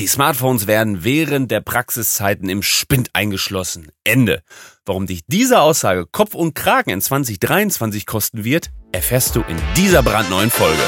Die 0.00 0.06
Smartphones 0.06 0.66
werden 0.66 1.04
während 1.04 1.50
der 1.50 1.60
Praxiszeiten 1.60 2.48
im 2.48 2.62
Spind 2.62 3.10
eingeschlossen. 3.12 3.92
Ende. 4.02 4.42
Warum 4.86 5.06
dich 5.06 5.20
diese 5.26 5.60
Aussage 5.60 6.06
Kopf 6.10 6.34
und 6.34 6.54
Kragen 6.54 6.88
in 6.88 7.02
2023 7.02 8.06
kosten 8.06 8.42
wird, 8.42 8.70
erfährst 8.92 9.36
du 9.36 9.42
in 9.42 9.58
dieser 9.76 10.02
brandneuen 10.02 10.48
Folge. 10.48 10.80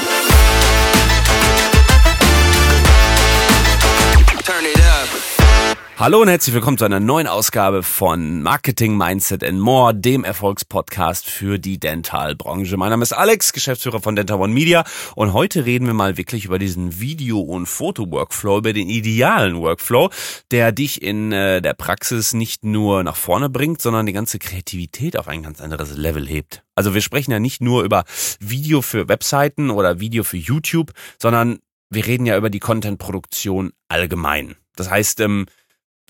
Hallo 6.03 6.21
und 6.21 6.27
herzlich 6.27 6.53
willkommen 6.53 6.79
zu 6.79 6.85
einer 6.85 6.99
neuen 6.99 7.29
Ausgabe 7.29 7.85
von 7.85 8.43
Marketing, 8.43 8.97
Mindset 8.97 9.45
and 9.45 9.61
More, 9.61 9.95
dem 9.95 10.25
Erfolgspodcast 10.25 11.31
für 11.31 11.61
die 11.61 11.79
Dentalbranche. 11.79 12.77
Mein 12.77 12.91
Name 12.91 13.05
ist 13.05 13.13
Alex, 13.13 13.53
Geschäftsführer 13.53 14.01
von 14.01 14.17
Dental 14.17 14.41
One 14.41 14.53
Media 14.53 14.83
und 15.15 15.33
heute 15.33 15.65
reden 15.65 15.87
wir 15.87 15.95
mal 15.95 16.17
wirklich 16.17 16.45
über 16.45 16.59
diesen 16.59 16.99
Video- 16.99 17.39
und 17.39 17.67
Foto-Workflow, 17.67 18.59
über 18.59 18.73
den 18.73 18.89
idealen 18.89 19.61
Workflow, 19.61 20.11
der 20.51 20.73
dich 20.73 21.03
in 21.03 21.31
äh, 21.31 21.63
der 21.63 21.75
Praxis 21.75 22.35
nicht 22.35 22.65
nur 22.65 23.05
nach 23.05 23.15
vorne 23.15 23.49
bringt, 23.49 23.81
sondern 23.81 24.05
die 24.05 24.13
ganze 24.13 24.41
Kreativität 24.41 25.17
auf 25.17 25.29
ein 25.29 25.45
ganz 25.45 25.61
anderes 25.61 25.97
Level 25.97 26.27
hebt. 26.27 26.65
Also 26.75 26.95
wir 26.95 27.01
sprechen 27.01 27.31
ja 27.31 27.39
nicht 27.39 27.63
nur 27.63 27.85
über 27.85 28.03
Video 28.41 28.83
für 28.83 29.09
Webseiten 29.09 29.71
oder 29.71 30.01
Video 30.01 30.25
für 30.25 30.37
YouTube, 30.37 30.91
sondern 31.21 31.61
wir 31.91 32.05
reden 32.05 32.27
ja 32.27 32.37
über 32.37 32.51
die 32.51 32.59
Content-Produktion 32.59 33.73
allgemein. 33.87 34.57
Das 34.75 34.91
heißt, 34.91 35.21
ähm, 35.21 35.47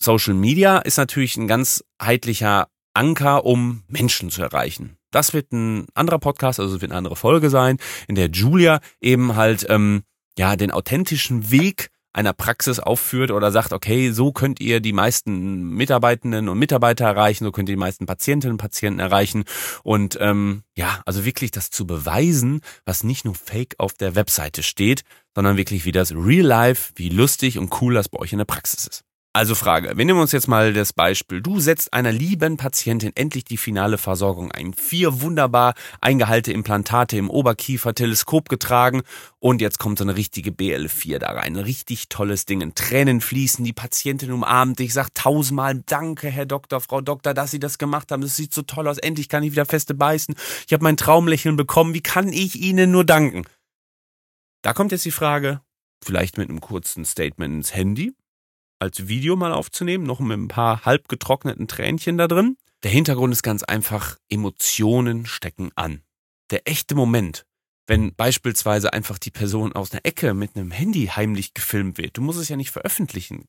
Social 0.02 0.34
Media 0.34 0.78
ist 0.78 0.96
natürlich 0.96 1.36
ein 1.36 1.46
ganz 1.46 1.84
heitlicher 2.00 2.68
Anker, 2.94 3.44
um 3.44 3.84
Menschen 3.88 4.30
zu 4.30 4.42
erreichen. 4.42 4.96
Das 5.10 5.32
wird 5.32 5.52
ein 5.52 5.86
anderer 5.94 6.18
Podcast, 6.18 6.58
also 6.58 6.74
es 6.74 6.80
wird 6.80 6.90
eine 6.90 6.98
andere 6.98 7.16
Folge 7.16 7.50
sein, 7.50 7.76
in 8.08 8.14
der 8.14 8.30
Julia 8.30 8.80
eben 9.00 9.36
halt 9.36 9.66
ähm, 9.68 10.02
ja 10.38 10.56
den 10.56 10.70
authentischen 10.70 11.50
Weg 11.50 11.90
einer 12.14 12.32
Praxis 12.32 12.78
aufführt 12.78 13.30
oder 13.30 13.50
sagt, 13.52 13.72
okay, 13.72 14.10
so 14.10 14.32
könnt 14.32 14.60
ihr 14.60 14.80
die 14.80 14.92
meisten 14.92 15.70
Mitarbeitenden 15.70 16.48
und 16.48 16.58
Mitarbeiter 16.58 17.06
erreichen, 17.06 17.44
so 17.44 17.52
könnt 17.52 17.68
ihr 17.68 17.74
die 17.74 17.80
meisten 17.80 18.04
Patientinnen 18.04 18.54
und 18.54 18.58
Patienten 18.58 19.00
erreichen 19.00 19.44
und 19.82 20.18
ähm, 20.20 20.62
ja, 20.76 21.00
also 21.06 21.24
wirklich 21.24 21.52
das 21.52 21.70
zu 21.70 21.86
beweisen, 21.86 22.60
was 22.84 23.04
nicht 23.04 23.24
nur 23.24 23.34
Fake 23.34 23.76
auf 23.78 23.94
der 23.94 24.14
Webseite 24.14 24.62
steht, 24.62 25.02
sondern 25.34 25.56
wirklich 25.56 25.86
wie 25.86 25.92
das 25.92 26.12
Real 26.12 26.46
Life, 26.46 26.92
wie 26.96 27.08
lustig 27.08 27.58
und 27.58 27.80
cool 27.80 27.94
das 27.94 28.10
bei 28.10 28.18
euch 28.18 28.32
in 28.32 28.38
der 28.38 28.44
Praxis 28.44 28.86
ist. 28.86 29.04
Also 29.34 29.54
Frage, 29.54 29.96
wir 29.96 30.04
nehmen 30.04 30.20
uns 30.20 30.32
jetzt 30.32 30.46
mal 30.46 30.74
das 30.74 30.92
Beispiel. 30.92 31.40
Du 31.40 31.58
setzt 31.58 31.94
einer 31.94 32.12
lieben 32.12 32.58
Patientin 32.58 33.12
endlich 33.14 33.44
die 33.44 33.56
finale 33.56 33.96
Versorgung 33.96 34.52
ein. 34.52 34.74
Vier 34.74 35.22
wunderbar 35.22 35.72
eingeheilte 36.02 36.52
Implantate 36.52 37.16
im 37.16 37.30
Oberkiefer, 37.30 37.94
Teleskop 37.94 38.50
getragen 38.50 39.00
und 39.38 39.62
jetzt 39.62 39.78
kommt 39.78 39.98
so 39.98 40.04
eine 40.04 40.16
richtige 40.16 40.50
BL4 40.50 41.18
da 41.18 41.30
rein. 41.30 41.56
Ein 41.56 41.64
richtig 41.64 42.10
tolles 42.10 42.44
Ding. 42.44 42.74
Tränen 42.74 43.22
fließen, 43.22 43.64
die 43.64 43.72
Patientin 43.72 44.32
umarmt 44.32 44.80
dich, 44.80 44.92
sagt 44.92 45.14
tausendmal 45.16 45.82
Danke, 45.86 46.28
Herr 46.28 46.44
Doktor, 46.44 46.82
Frau 46.82 47.00
Doktor, 47.00 47.32
dass 47.32 47.52
Sie 47.52 47.58
das 47.58 47.78
gemacht 47.78 48.12
haben. 48.12 48.20
Das 48.20 48.36
sieht 48.36 48.52
so 48.52 48.60
toll 48.60 48.86
aus. 48.86 48.98
Endlich 48.98 49.30
kann 49.30 49.42
ich 49.42 49.52
wieder 49.52 49.64
feste 49.64 49.94
beißen. 49.94 50.34
Ich 50.66 50.74
habe 50.74 50.84
mein 50.84 50.98
Traumlächeln 50.98 51.56
bekommen. 51.56 51.94
Wie 51.94 52.02
kann 52.02 52.28
ich 52.28 52.56
Ihnen 52.56 52.90
nur 52.90 53.06
danken? 53.06 53.46
Da 54.60 54.74
kommt 54.74 54.92
jetzt 54.92 55.06
die 55.06 55.10
Frage, 55.10 55.62
vielleicht 56.04 56.36
mit 56.36 56.50
einem 56.50 56.60
kurzen 56.60 57.06
Statement 57.06 57.54
ins 57.54 57.74
Handy 57.74 58.12
als 58.82 59.06
Video 59.06 59.36
mal 59.36 59.52
aufzunehmen, 59.52 60.04
noch 60.04 60.18
mit 60.18 60.36
ein 60.36 60.48
paar 60.48 60.84
halb 60.84 61.08
getrockneten 61.08 61.68
Tränchen 61.68 62.18
da 62.18 62.26
drin. 62.26 62.56
Der 62.82 62.90
Hintergrund 62.90 63.32
ist 63.32 63.44
ganz 63.44 63.62
einfach, 63.62 64.16
Emotionen 64.28 65.24
stecken 65.24 65.70
an. 65.76 66.02
Der 66.50 66.68
echte 66.68 66.96
Moment, 66.96 67.46
wenn 67.86 68.12
beispielsweise 68.14 68.92
einfach 68.92 69.18
die 69.18 69.30
Person 69.30 69.72
aus 69.72 69.92
einer 69.92 70.04
Ecke 70.04 70.34
mit 70.34 70.56
einem 70.56 70.72
Handy 70.72 71.06
heimlich 71.06 71.54
gefilmt 71.54 71.96
wird, 71.96 72.16
du 72.16 72.22
musst 72.22 72.40
es 72.40 72.48
ja 72.48 72.56
nicht 72.56 72.72
veröffentlichen. 72.72 73.46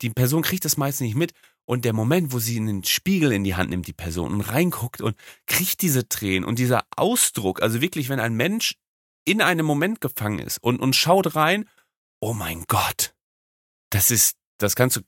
Die 0.00 0.08
Person 0.08 0.42
kriegt 0.42 0.64
das 0.64 0.78
meist 0.78 1.02
nicht 1.02 1.16
mit 1.16 1.34
und 1.66 1.84
der 1.84 1.92
Moment, 1.92 2.32
wo 2.32 2.38
sie 2.38 2.56
einen 2.56 2.82
Spiegel 2.82 3.30
in 3.32 3.44
die 3.44 3.54
Hand 3.54 3.68
nimmt, 3.68 3.86
die 3.86 3.92
Person 3.92 4.32
und 4.32 4.40
reinguckt 4.40 5.02
und 5.02 5.16
kriegt 5.46 5.82
diese 5.82 6.08
Tränen 6.08 6.44
und 6.44 6.58
dieser 6.58 6.84
Ausdruck, 6.96 7.60
also 7.62 7.82
wirklich, 7.82 8.08
wenn 8.08 8.20
ein 8.20 8.34
Mensch 8.34 8.76
in 9.24 9.42
einem 9.42 9.66
Moment 9.66 10.00
gefangen 10.00 10.38
ist 10.38 10.58
und, 10.62 10.80
und 10.80 10.96
schaut 10.96 11.36
rein, 11.36 11.68
oh 12.20 12.32
mein 12.32 12.64
Gott, 12.66 13.14
das 13.90 14.10
ist 14.10 14.36
das 14.62 14.76
kannst 14.76 14.96
du, 14.96 15.00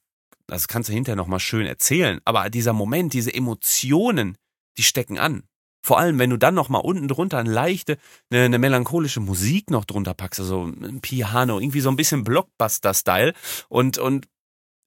das 0.46 0.68
kannst 0.68 0.88
du 0.88 0.92
hinterher 0.92 1.16
nochmal 1.16 1.40
schön 1.40 1.66
erzählen. 1.66 2.20
Aber 2.24 2.50
dieser 2.50 2.72
Moment, 2.72 3.12
diese 3.12 3.32
Emotionen, 3.32 4.36
die 4.76 4.82
stecken 4.82 5.18
an. 5.18 5.44
Vor 5.84 5.98
allem, 5.98 6.18
wenn 6.18 6.30
du 6.30 6.38
dann 6.38 6.54
nochmal 6.54 6.80
unten 6.82 7.08
drunter 7.08 7.38
eine 7.38 7.52
leichte, 7.52 7.98
eine, 8.30 8.44
eine, 8.44 8.58
melancholische 8.58 9.20
Musik 9.20 9.70
noch 9.70 9.84
drunter 9.84 10.14
packst, 10.14 10.40
also 10.40 10.64
ein 10.64 11.02
Piano, 11.02 11.60
irgendwie 11.60 11.82
so 11.82 11.90
ein 11.90 11.96
bisschen 11.96 12.24
Blockbuster-Style 12.24 13.34
und, 13.68 13.98
und 13.98 14.26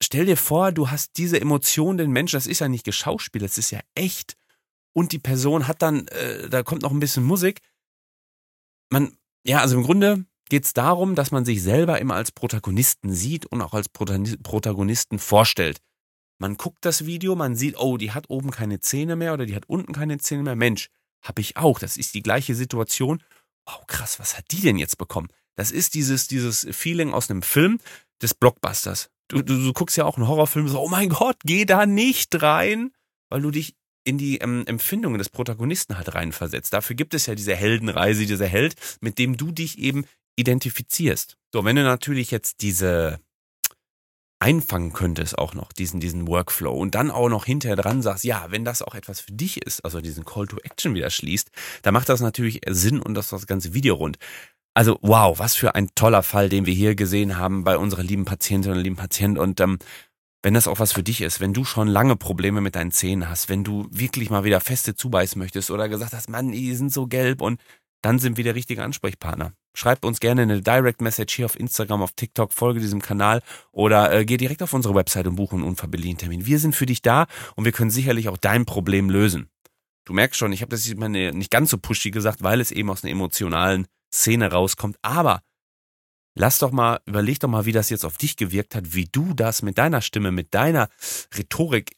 stell 0.01 0.25
dir 0.25 0.37
vor, 0.37 0.71
du 0.71 0.89
hast 0.89 1.17
diese 1.17 1.39
Emotion 1.39 1.97
den 1.97 2.09
Menschen, 2.09 2.37
das 2.37 2.47
ist 2.47 2.59
ja 2.59 2.67
nicht 2.67 2.83
geschauspielt, 2.83 3.43
das 3.43 3.59
ist 3.59 3.69
ja 3.69 3.79
echt. 3.93 4.37
Und 4.91 5.11
die 5.11 5.19
Person 5.19 5.67
hat 5.67 5.83
dann, 5.83 6.07
äh, 6.07 6.49
da 6.49 6.63
kommt 6.63 6.81
noch 6.81 6.91
ein 6.91 6.99
bisschen 6.99 7.23
Musik. 7.23 7.61
Man, 8.89 9.15
ja, 9.45 9.61
also 9.61 9.77
im 9.77 9.83
Grunde 9.83 10.25
geht 10.49 10.65
es 10.65 10.73
darum, 10.73 11.15
dass 11.15 11.31
man 11.31 11.45
sich 11.45 11.61
selber 11.61 11.99
immer 11.99 12.15
als 12.15 12.31
Protagonisten 12.31 13.13
sieht 13.13 13.45
und 13.45 13.61
auch 13.61 13.73
als 13.73 13.89
Protagonisten 13.89 15.19
vorstellt. 15.19 15.79
Man 16.39 16.55
guckt 16.55 16.85
das 16.85 17.05
Video, 17.05 17.35
man 17.35 17.55
sieht, 17.55 17.77
oh, 17.77 17.97
die 17.97 18.11
hat 18.11 18.29
oben 18.29 18.51
keine 18.51 18.79
Zähne 18.79 19.15
mehr 19.15 19.33
oder 19.33 19.45
die 19.45 19.55
hat 19.55 19.67
unten 19.67 19.93
keine 19.93 20.19
Zähne 20.19 20.43
mehr. 20.43 20.55
Mensch, 20.55 20.89
habe 21.21 21.41
ich 21.41 21.57
auch. 21.57 21.79
Das 21.79 21.97
ist 21.97 22.13
die 22.13 22.21
gleiche 22.21 22.55
Situation. 22.55 23.23
Wow, 23.65 23.85
krass, 23.87 24.19
was 24.19 24.37
hat 24.37 24.45
die 24.51 24.61
denn 24.61 24.77
jetzt 24.77 24.97
bekommen? 24.97 25.29
Das 25.55 25.71
ist 25.71 25.95
dieses, 25.95 26.27
dieses 26.27 26.67
Feeling 26.71 27.13
aus 27.13 27.29
einem 27.29 27.41
Film 27.41 27.79
des 28.21 28.33
Blockbusters. 28.33 29.09
Du, 29.27 29.41
du, 29.41 29.61
du 29.61 29.73
guckst 29.73 29.97
ja 29.97 30.05
auch 30.05 30.17
einen 30.17 30.27
Horrorfilm 30.27 30.67
so, 30.67 30.79
oh 30.79 30.87
mein 30.87 31.09
Gott, 31.09 31.37
geh 31.43 31.65
da 31.65 31.85
nicht 31.85 32.41
rein, 32.41 32.91
weil 33.29 33.41
du 33.41 33.51
dich 33.51 33.75
in 34.05 34.17
die 34.17 34.37
ähm, 34.37 34.63
Empfindungen 34.67 35.17
des 35.17 35.29
Protagonisten 35.29 35.97
halt 35.97 36.15
reinversetzt. 36.15 36.71
Dafür 36.71 36.95
gibt 36.95 37.13
es 37.13 37.25
ja 37.25 37.35
diese 37.35 37.55
Heldenreise, 37.55 38.25
dieser 38.25 38.47
Held, 38.47 38.75
mit 39.01 39.17
dem 39.17 39.35
du 39.35 39.51
dich 39.51 39.79
eben 39.79 40.05
identifizierst. 40.37 41.37
So, 41.53 41.65
wenn 41.65 41.75
du 41.75 41.83
natürlich 41.83 42.31
jetzt 42.31 42.61
diese 42.61 43.19
einfangen 44.39 44.93
könntest 44.93 45.37
auch 45.37 45.53
noch, 45.53 45.73
diesen, 45.73 45.99
diesen 45.99 46.27
Workflow 46.27 46.71
und 46.71 46.95
dann 46.95 47.09
auch 47.09 47.29
noch 47.29 47.45
hinterher 47.45 47.75
dran 47.75 48.01
sagst, 48.01 48.23
ja, 48.23 48.45
wenn 48.49 48.63
das 48.63 48.81
auch 48.81 48.93
etwas 48.93 49.19
für 49.19 49.31
dich 49.31 49.61
ist, 49.65 49.81
also 49.83 49.99
diesen 49.99 50.25
Call 50.25 50.47
to 50.47 50.57
Action 50.63 50.93
wieder 50.93 51.09
schließt, 51.09 51.49
dann 51.81 51.93
macht 51.93 52.07
das 52.09 52.21
natürlich 52.21 52.61
Sinn 52.67 53.01
und 53.01 53.15
das 53.15 53.29
das 53.29 53.47
ganze 53.47 53.73
Video 53.73 53.95
rund. 53.95 54.17
Also 54.75 54.99
wow, 55.01 55.39
was 55.39 55.55
für 55.55 55.73
ein 55.73 55.89
toller 55.95 56.21
Fall, 56.21 56.49
den 56.49 56.67
wir 56.67 56.73
hier 56.73 56.93
gesehen 56.93 57.37
haben 57.37 57.63
bei 57.63 57.79
unserer 57.79 58.03
lieben 58.03 58.25
Patientin 58.25 58.73
und 58.73 58.77
lieben 58.77 58.95
Patient 58.95 59.39
und 59.39 59.59
ähm, 59.59 59.79
wenn 60.43 60.53
das 60.53 60.67
auch 60.67 60.79
was 60.79 60.93
für 60.93 61.01
dich 61.01 61.21
ist, 61.21 61.39
wenn 61.39 61.53
du 61.53 61.65
schon 61.65 61.87
lange 61.87 62.15
Probleme 62.15 62.61
mit 62.61 62.75
deinen 62.75 62.91
Zähnen 62.91 63.27
hast, 63.27 63.49
wenn 63.49 63.63
du 63.63 63.87
wirklich 63.89 64.29
mal 64.29 64.43
wieder 64.43 64.61
feste 64.61 64.95
zubeißen 64.95 65.39
möchtest 65.39 65.71
oder 65.71 65.89
gesagt 65.89 66.13
hast, 66.13 66.29
Mann, 66.29 66.51
die 66.51 66.75
sind 66.75 66.93
so 66.93 67.07
gelb 67.07 67.41
und 67.41 67.59
dann 68.03 68.19
sind 68.19 68.37
wir 68.37 68.43
der 68.43 68.53
richtige 68.53 68.83
Ansprechpartner. 68.83 69.53
Schreibt 69.77 70.05
uns 70.05 70.19
gerne 70.19 70.41
eine 70.41 70.63
Direct 70.63 71.01
Message 71.01 71.35
hier 71.35 71.45
auf 71.45 71.59
Instagram, 71.59 72.01
auf 72.01 72.13
TikTok, 72.13 72.51
folge 72.51 72.79
diesem 72.79 72.99
Kanal 72.99 73.43
oder 73.71 74.11
äh, 74.11 74.25
geh 74.25 74.37
direkt 74.37 74.63
auf 74.63 74.73
unsere 74.73 74.95
Website 74.95 75.27
und 75.27 75.35
buche 75.35 75.55
einen 75.55 75.63
unverbindlichen 75.63 76.17
Termin. 76.17 76.47
Wir 76.47 76.57
sind 76.57 76.75
für 76.75 76.87
dich 76.87 77.03
da 77.03 77.27
und 77.55 77.63
wir 77.63 77.71
können 77.71 77.91
sicherlich 77.91 78.27
auch 78.27 78.37
dein 78.37 78.65
Problem 78.65 79.11
lösen. 79.11 79.51
Du 80.05 80.13
merkst 80.13 80.39
schon, 80.39 80.51
ich 80.51 80.63
habe 80.63 80.71
das 80.71 80.87
nicht 80.87 81.51
ganz 81.51 81.69
so 81.69 81.77
pushy 81.77 82.09
gesagt, 82.09 82.41
weil 82.41 82.59
es 82.59 82.71
eben 82.71 82.89
aus 82.89 83.03
einer 83.03 83.11
emotionalen 83.11 83.85
Szene 84.11 84.51
rauskommt. 84.51 84.97
Aber 85.03 85.43
lass 86.33 86.57
doch 86.57 86.71
mal, 86.71 86.99
überleg 87.05 87.39
doch 87.39 87.49
mal, 87.49 87.65
wie 87.65 87.71
das 87.71 87.91
jetzt 87.91 88.03
auf 88.03 88.17
dich 88.17 88.35
gewirkt 88.35 88.73
hat, 88.73 88.95
wie 88.95 89.05
du 89.05 89.35
das 89.35 89.61
mit 89.61 89.77
deiner 89.77 90.01
Stimme, 90.01 90.31
mit 90.31 90.55
deiner 90.55 90.89
Rhetorik 91.37 91.95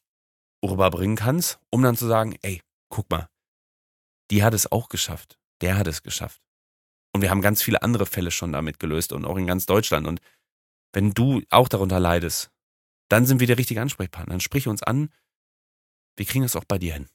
rüberbringen 0.66 1.16
kannst, 1.16 1.60
um 1.70 1.82
dann 1.82 1.96
zu 1.96 2.08
sagen, 2.08 2.36
ey, 2.42 2.62
guck 2.90 3.10
mal, 3.10 3.30
die 4.32 4.44
hat 4.44 4.54
es 4.54 4.70
auch 4.70 4.90
geschafft 4.90 5.40
der 5.62 5.78
hat 5.78 5.88
es 5.88 6.04
geschafft. 6.04 6.42
Und 7.14 7.22
wir 7.22 7.30
haben 7.30 7.42
ganz 7.42 7.62
viele 7.62 7.82
andere 7.82 8.06
Fälle 8.06 8.32
schon 8.32 8.54
damit 8.54 8.80
gelöst 8.80 9.14
und 9.14 9.26
auch 9.26 9.38
in 9.38 9.48
ganz 9.48 9.66
Deutschland. 9.66 10.08
Und 10.08 10.22
wenn 10.94 11.12
du 11.14 11.42
auch 11.50 11.68
darunter 11.68 12.00
leidest, 12.00 12.52
dann 13.10 13.26
sind 13.26 13.40
wir 13.40 13.48
der 13.48 13.58
richtige 13.58 13.82
Ansprechpartner. 13.82 14.34
Dann 14.34 14.42
sprich 14.42 14.68
uns 14.68 14.84
an. 14.84 15.10
Wir 16.16 16.26
kriegen 16.26 16.44
es 16.44 16.56
auch 16.56 16.66
bei 16.66 16.78
dir 16.78 16.94
hin. 16.94 17.08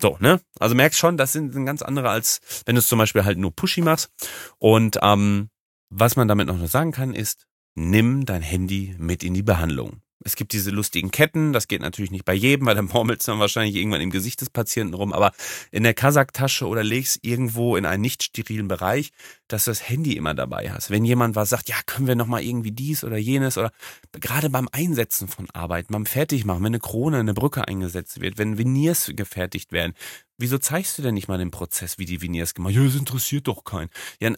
So, 0.00 0.16
ne? 0.20 0.40
Also 0.58 0.74
merkst 0.74 0.98
schon, 0.98 1.16
das 1.16 1.32
sind 1.32 1.66
ganz 1.66 1.82
andere, 1.82 2.10
als 2.10 2.40
wenn 2.64 2.74
du 2.74 2.78
es 2.80 2.88
zum 2.88 2.98
Beispiel 2.98 3.24
halt 3.24 3.38
nur 3.38 3.54
pushy 3.54 3.82
machst. 3.82 4.10
Und 4.58 4.98
ähm, 5.02 5.50
was 5.90 6.16
man 6.16 6.28
damit 6.28 6.46
noch 6.46 6.66
sagen 6.66 6.92
kann, 6.92 7.14
ist, 7.14 7.46
nimm 7.74 8.24
dein 8.24 8.42
Handy 8.42 8.94
mit 8.98 9.22
in 9.22 9.34
die 9.34 9.42
Behandlung. 9.42 10.02
Es 10.22 10.36
gibt 10.36 10.52
diese 10.52 10.70
lustigen 10.70 11.10
Ketten, 11.10 11.52
das 11.52 11.66
geht 11.66 11.80
natürlich 11.80 12.10
nicht 12.10 12.26
bei 12.26 12.34
jedem, 12.34 12.66
weil 12.66 12.74
dann 12.74 12.90
es 13.10 13.24
dann 13.24 13.38
wahrscheinlich 13.38 13.76
irgendwann 13.76 14.02
im 14.02 14.10
Gesicht 14.10 14.42
des 14.42 14.50
Patienten 14.50 14.94
rum, 14.94 15.14
aber 15.14 15.32
in 15.70 15.82
der 15.82 15.94
Kasaktasche 15.94 16.66
oder 16.66 16.84
legst 16.84 17.20
irgendwo 17.22 17.76
in 17.76 17.86
einen 17.86 18.02
nicht 18.02 18.22
sterilen 18.22 18.68
Bereich, 18.68 19.12
dass 19.48 19.64
du 19.64 19.70
das 19.70 19.88
Handy 19.88 20.16
immer 20.16 20.34
dabei 20.34 20.70
hast. 20.70 20.90
Wenn 20.90 21.04
jemand 21.04 21.36
was 21.36 21.48
sagt, 21.48 21.68
ja, 21.70 21.76
können 21.86 22.06
wir 22.06 22.16
nochmal 22.16 22.42
irgendwie 22.42 22.72
dies 22.72 23.02
oder 23.02 23.16
jenes 23.16 23.56
oder 23.56 23.72
gerade 24.12 24.50
beim 24.50 24.68
Einsetzen 24.72 25.26
von 25.26 25.48
Arbeit, 25.50 25.86
beim 25.88 26.04
Fertigmachen, 26.04 26.60
wenn 26.60 26.66
eine 26.66 26.80
Krone, 26.80 27.18
eine 27.18 27.34
Brücke 27.34 27.66
eingesetzt 27.66 28.20
wird, 28.20 28.36
wenn 28.36 28.58
Veneers 28.58 29.10
gefertigt 29.16 29.72
werden, 29.72 29.94
wieso 30.36 30.58
zeigst 30.58 30.98
du 30.98 31.02
denn 31.02 31.14
nicht 31.14 31.28
mal 31.28 31.38
den 31.38 31.50
Prozess, 31.50 31.98
wie 31.98 32.04
die 32.04 32.20
Veneers 32.20 32.54
gemacht? 32.54 32.74
Ja, 32.74 32.84
das 32.84 32.94
interessiert 32.94 33.48
doch 33.48 33.64
keinen. 33.64 33.90
Ja, 34.20 34.32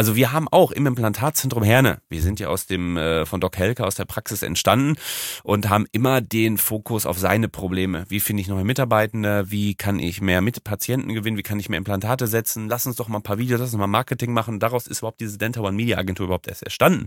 Also 0.00 0.16
wir 0.16 0.32
haben 0.32 0.48
auch 0.48 0.72
im 0.72 0.86
Implantatzentrum 0.86 1.62
Herne, 1.62 2.00
wir 2.08 2.22
sind 2.22 2.40
ja 2.40 2.48
aus 2.48 2.64
dem 2.64 2.96
äh, 2.96 3.26
von 3.26 3.38
Doc 3.38 3.58
Helke 3.58 3.84
aus 3.84 3.96
der 3.96 4.06
Praxis 4.06 4.42
entstanden 4.42 4.96
und 5.42 5.68
haben 5.68 5.84
immer 5.92 6.22
den 6.22 6.56
Fokus 6.56 7.04
auf 7.04 7.18
seine 7.18 7.50
Probleme. 7.50 8.06
Wie 8.08 8.18
finde 8.18 8.40
ich 8.40 8.48
neue 8.48 8.64
Mitarbeitende? 8.64 9.50
Wie 9.50 9.74
kann 9.74 9.98
ich 9.98 10.22
mehr 10.22 10.40
mit 10.40 10.64
Patienten 10.64 11.12
gewinnen? 11.12 11.36
Wie 11.36 11.42
kann 11.42 11.60
ich 11.60 11.68
mehr 11.68 11.76
Implantate 11.76 12.28
setzen? 12.28 12.66
Lass 12.66 12.86
uns 12.86 12.96
doch 12.96 13.08
mal 13.08 13.18
ein 13.18 13.22
paar 13.22 13.36
Videos, 13.36 13.60
lass 13.60 13.74
uns 13.74 13.78
mal 13.78 13.88
Marketing 13.88 14.32
machen. 14.32 14.58
Daraus 14.58 14.86
ist 14.86 15.00
überhaupt 15.00 15.20
diese 15.20 15.36
Dental 15.36 15.66
One 15.66 15.76
Media 15.76 15.98
Agentur 15.98 16.24
überhaupt 16.24 16.48
erst 16.48 16.62
erstanden. 16.62 17.04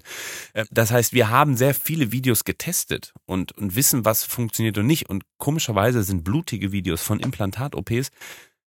Äh, 0.53 0.65
das 0.69 0.91
heißt, 0.91 1.13
wir 1.13 1.31
haben 1.31 1.57
sehr 1.57 1.73
viele 1.73 2.11
Videos 2.11 2.43
getestet 2.43 3.11
und, 3.25 3.53
und 3.57 3.75
wissen, 3.75 4.05
was 4.05 4.23
funktioniert 4.23 4.77
und 4.77 4.85
nicht. 4.85 5.09
Und 5.09 5.23
komischerweise 5.39 6.03
sind 6.03 6.23
blutige 6.23 6.71
Videos 6.71 7.01
von 7.01 7.19
Implantat-OPs 7.19 8.11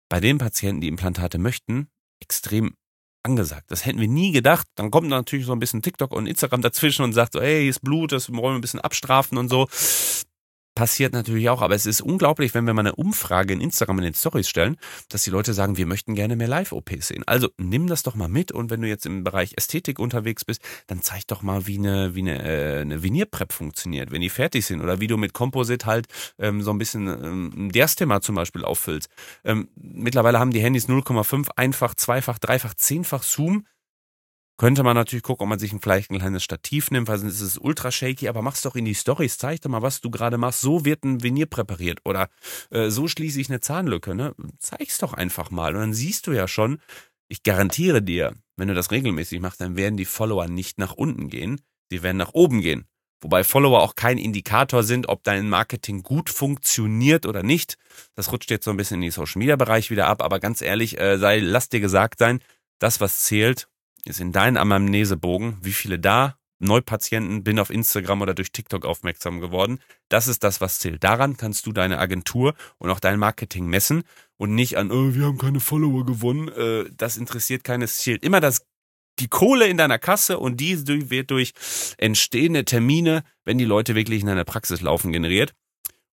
bei 0.08 0.22
den 0.22 0.38
Patienten, 0.38 0.80
die 0.80 0.88
Implantate 0.88 1.40
möchten, 1.40 1.90
extrem 2.22 2.76
angesagt. 3.24 3.72
Das 3.72 3.86
hätten 3.86 4.00
wir 4.00 4.08
nie 4.08 4.32
gedacht. 4.32 4.68
Dann 4.76 4.92
kommt 4.92 5.08
natürlich 5.08 5.46
so 5.46 5.54
ein 5.54 5.60
bisschen 5.60 5.82
TikTok 5.82 6.12
und 6.12 6.28
Instagram 6.28 6.62
dazwischen 6.62 7.04
und 7.04 7.14
sagt 7.14 7.34
so, 7.34 7.42
hey, 7.42 7.62
hier 7.62 7.70
ist 7.70 7.82
Blut, 7.82 8.12
das 8.12 8.30
wollen 8.30 8.42
wir 8.42 8.56
ein 8.56 8.62
bisschen 8.62 8.82
abstrafen 8.82 9.38
und 9.38 9.50
so. 9.50 9.68
Passiert 10.76 11.14
natürlich 11.14 11.50
auch, 11.50 11.62
aber 11.62 11.76
es 11.76 11.86
ist 11.86 12.02
unglaublich, 12.02 12.56
wenn 12.56 12.66
wir 12.66 12.74
mal 12.74 12.82
eine 12.82 12.96
Umfrage 12.96 13.54
in 13.54 13.62
Instagram 13.62 14.00
in 14.00 14.06
den 14.06 14.14
Stories 14.16 14.50
stellen, 14.50 14.78
dass 15.10 15.24
die 15.24 15.30
Leute 15.30 15.54
sagen, 15.54 15.78
wir 15.78 15.86
möchten 15.86 16.16
gerne 16.16 16.36
mehr 16.36 16.48
Live-OPs 16.48 17.10
sehen. 17.10 17.24
Also 17.28 17.50
nimm 17.58 17.86
das 17.86 18.02
doch 18.02 18.16
mal 18.16 18.28
mit 18.28 18.52
und 18.52 18.72
wenn 18.72 18.82
du 18.82 18.88
jetzt 18.88 19.06
im 19.06 19.24
Bereich 19.24 19.54
Ästhetik 19.56 20.00
unterwegs 20.00 20.44
bist, 20.44 20.62
dann 20.88 21.04
zeig 21.04 21.28
doch 21.28 21.44
mal, 21.44 21.68
wie 21.68 21.78
eine, 21.78 22.16
wie 22.16 22.22
eine, 22.22 22.44
äh, 22.44 22.82
eine 22.82 23.04
Vinierprep 23.04 23.54
funktioniert, 23.54 24.12
wenn 24.12 24.22
die 24.22 24.30
fertig 24.30 24.66
sind 24.66 24.82
oder 24.82 25.00
wie 25.00 25.08
du 25.08 25.16
mit 25.18 25.34
Composite 25.34 25.86
halt 25.86 26.08
ähm, 26.40 26.64
so 26.64 26.72
ein 26.72 26.80
bisschen 26.80 27.08
ähm, 27.08 27.72
das 27.72 27.96
Thema 27.96 28.22
zum 28.22 28.34
Beispiel 28.34 28.66
auffüllst. 28.66 29.10
Ähm, 29.44 29.70
mittlerweile 29.76 30.40
haben 30.40 30.52
die 30.52 30.62
Handys 30.62 30.90
0,5, 30.90 31.50
einfach, 31.56 31.94
zweifach, 31.94 32.40
dreifach, 32.40 32.74
zehnfach 32.74 33.22
Zoom 33.22 33.66
könnte 34.58 34.84
man 34.84 34.96
natürlich 34.96 35.24
gucken, 35.24 35.44
ob 35.44 35.50
man 35.50 35.60
sich 35.60 35.74
vielleicht 35.82 36.12
ein 36.12 36.20
kleines 36.20 36.44
Stativ 36.44 36.92
nimmt, 36.92 37.08
weil 37.08 37.18
sonst 37.18 37.36
ist 37.36 37.42
es 37.42 37.58
ultra 37.58 37.92
shaky, 37.92 38.28
aber 38.28 38.42
mach's 38.42 38.62
doch 38.62 38.76
in 38.76 38.86
die 38.86 38.96
Stories, 38.96 39.38
zeig 39.38 39.62
doch 39.62 39.70
mal, 39.70 39.82
was 39.82 40.02
du 40.02 40.12
gerade 40.12 40.38
machst. 40.38 40.62
So 40.62 40.86
wird 40.86 41.04
ein 41.04 41.24
Venier 41.24 41.48
präpariert 41.48 42.00
oder 42.06 42.30
äh, 42.70 42.90
so 42.90 43.08
schließe 43.08 43.42
ich 43.42 43.50
eine 43.50 43.60
Zahnlücke. 43.60 44.16
Ne? 44.16 44.36
Zeig's 44.60 45.00
doch 45.00 45.14
einfach 45.14 45.50
mal 45.50 45.74
und 45.76 45.82
dann 45.82 45.94
siehst 45.94 46.28
du 46.28 46.32
ja 46.32 46.48
schon, 46.48 46.80
ich 47.28 47.44
garantiere 47.44 48.02
dir, 48.02 48.34
wenn 48.58 48.68
du 48.68 48.76
das 48.76 48.92
regelmäßig 48.92 49.40
machst, 49.40 49.60
dann 49.60 49.76
werden 49.76 49.98
die 49.98 50.06
Follower 50.06 50.48
nicht 50.48 50.78
nach 50.78 50.94
unten 50.94 51.30
gehen, 51.30 51.62
sie 51.90 52.04
werden 52.04 52.18
nach 52.18 52.34
oben 52.34 52.62
gehen. 52.62 52.86
Wobei 53.24 53.46
Follower 53.46 53.82
auch 53.82 53.96
kein 53.96 54.18
Indikator 54.18 54.84
sind, 54.84 55.08
ob 55.08 55.24
dein 55.24 55.48
Marketing 55.48 56.04
gut 56.04 56.30
funktioniert 56.30 57.26
oder 57.26 57.42
nicht. 57.42 57.78
Das 58.16 58.32
rutscht 58.34 58.52
jetzt 58.52 58.66
so 58.66 58.72
ein 58.72 58.78
bisschen 58.78 58.96
in 58.96 59.04
den 59.04 59.12
Social 59.12 59.40
Media 59.40 59.56
Bereich 59.56 59.90
wieder 59.90 60.08
ab, 60.08 60.22
aber 60.22 60.40
ganz 60.40 60.62
ehrlich, 60.62 61.00
äh, 61.00 61.18
sei, 61.18 61.40
lass 61.40 61.70
dir 61.70 61.80
gesagt 61.80 62.20
sein, 62.20 62.40
das, 62.80 63.00
was 63.00 63.22
zählt, 63.22 63.70
ist 64.06 64.20
in 64.20 64.32
deinem 64.32 64.58
Anamnesebogen, 64.58 65.58
wie 65.62 65.74
viele 65.74 66.00
da 66.00 66.38
Neupatienten 66.60 67.44
bin 67.44 67.60
auf 67.60 67.70
Instagram 67.70 68.22
oder 68.22 68.34
durch 68.34 68.52
TikTok 68.52 68.86
aufmerksam 68.86 69.42
geworden. 69.42 69.80
Das 70.10 70.28
ist 70.28 70.44
das, 70.44 70.62
was 70.62 70.80
zählt. 70.80 71.04
Daran 71.04 71.36
kannst 71.36 71.66
du 71.66 71.74
deine 71.74 72.00
Agentur 72.00 72.54
und 72.78 72.90
auch 72.90 73.00
dein 73.00 73.20
Marketing 73.20 73.68
messen 73.68 74.04
und 74.38 74.56
nicht 74.56 74.78
an, 74.78 74.92
oh, 74.92 75.14
wir 75.14 75.26
haben 75.26 75.38
keine 75.38 75.60
Follower 75.60 76.06
gewonnen. 76.06 76.48
Äh, 76.50 76.86
das 76.96 77.18
interessiert 77.18 77.64
keines. 77.64 77.94
Es 77.94 77.98
zählt 78.00 78.24
immer 78.24 78.40
das 78.40 78.66
die 79.20 79.28
Kohle 79.28 79.68
in 79.68 79.78
deiner 79.78 80.00
Kasse 80.00 80.40
und 80.40 80.60
die 80.60 80.88
wird 81.12 81.30
durch 81.30 81.54
entstehende 81.98 82.66
Termine, 82.66 83.24
wenn 83.46 83.60
die 83.60 83.66
Leute 83.66 83.94
wirklich 83.94 84.22
in 84.22 84.28
deiner 84.28 84.44
Praxis 84.44 84.82
laufen, 84.82 85.12
generiert. 85.12 85.54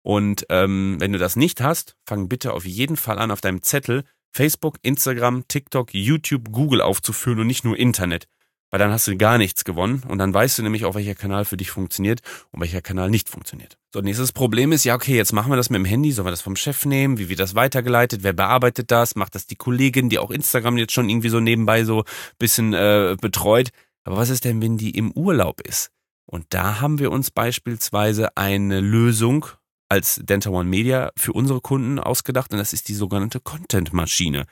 Und 0.03 0.47
ähm, 0.49 0.97
wenn 0.99 1.13
du 1.13 1.19
das 1.19 1.37
nicht 1.37 1.61
hast, 1.61 1.97
fang 2.07 2.29
bitte 2.29 2.53
auf 2.53 2.67
jeden 2.67 2.97
Fall 2.97 3.19
an, 3.19 3.31
auf 3.31 3.41
deinem 3.41 3.63
Zettel 3.63 4.05
Facebook, 4.33 4.79
Instagram, 4.83 5.47
TikTok, 5.49 5.93
YouTube, 5.93 6.51
Google 6.53 6.81
aufzuführen 6.81 7.41
und 7.41 7.47
nicht 7.47 7.65
nur 7.65 7.77
Internet. 7.77 8.27
Weil 8.71 8.79
dann 8.79 8.93
hast 8.93 9.09
du 9.09 9.17
gar 9.17 9.37
nichts 9.37 9.65
gewonnen 9.65 10.05
und 10.07 10.19
dann 10.19 10.33
weißt 10.33 10.59
du 10.59 10.63
nämlich 10.63 10.85
auch, 10.85 10.95
welcher 10.95 11.17
Kanal 11.17 11.45
für 11.45 11.57
dich 11.57 11.73
funktioniert 11.73 12.21
und 12.53 12.61
welcher 12.61 12.81
Kanal 12.81 13.11
nicht 13.11 13.29
funktioniert. 13.29 13.77
So, 13.93 14.01
nächstes 14.01 14.31
Problem 14.33 14.71
ist, 14.71 14.85
ja, 14.85 14.95
okay, 14.95 15.17
jetzt 15.17 15.33
machen 15.33 15.51
wir 15.51 15.57
das 15.57 15.71
mit 15.71 15.79
dem 15.79 15.85
Handy, 15.85 16.13
sollen 16.13 16.27
wir 16.27 16.31
das 16.31 16.43
vom 16.43 16.55
Chef 16.55 16.87
nehmen? 16.87 17.19
Wie 17.19 17.29
wird 17.29 17.41
das 17.41 17.57
weitergeleitet? 17.57 18.23
Wer 18.23 18.33
bearbeitet 18.33 18.93
das? 18.93 19.17
Macht 19.17 19.35
das 19.35 19.49
die 19.49 19.57
Kollegin, 19.57 20.09
die 20.09 20.21
auch 20.21 20.31
Instagram 20.31 20.79
jetzt 20.79 20.93
schon 20.93 21.09
irgendwie 21.09 21.31
so 21.31 21.41
nebenbei 21.41 21.85
so 21.85 22.05
bisschen 22.39 22.73
äh, 22.73 23.17
betreut? 23.21 23.71
Aber 24.05 24.17
was 24.17 24.31
ist 24.31 24.45
denn, 24.45 24.63
wenn 24.63 24.77
die 24.77 24.91
im 24.91 25.11
Urlaub 25.13 25.61
ist? 25.63 25.91
Und 26.27 26.47
da 26.51 26.81
haben 26.81 27.01
wir 27.01 27.11
uns 27.11 27.33
beispielsweise 27.33 28.37
eine 28.37 28.79
Lösung 28.79 29.47
als 29.91 30.21
Denta 30.23 30.51
One 30.51 30.69
Media 30.69 31.11
für 31.17 31.33
unsere 31.33 31.61
Kunden 31.61 31.99
ausgedacht 31.99 32.53
und 32.53 32.59
das 32.59 32.73
ist 32.73 32.89
die 32.89 32.95
sogenannte 32.95 33.41
Content-Maschine. 33.41 34.47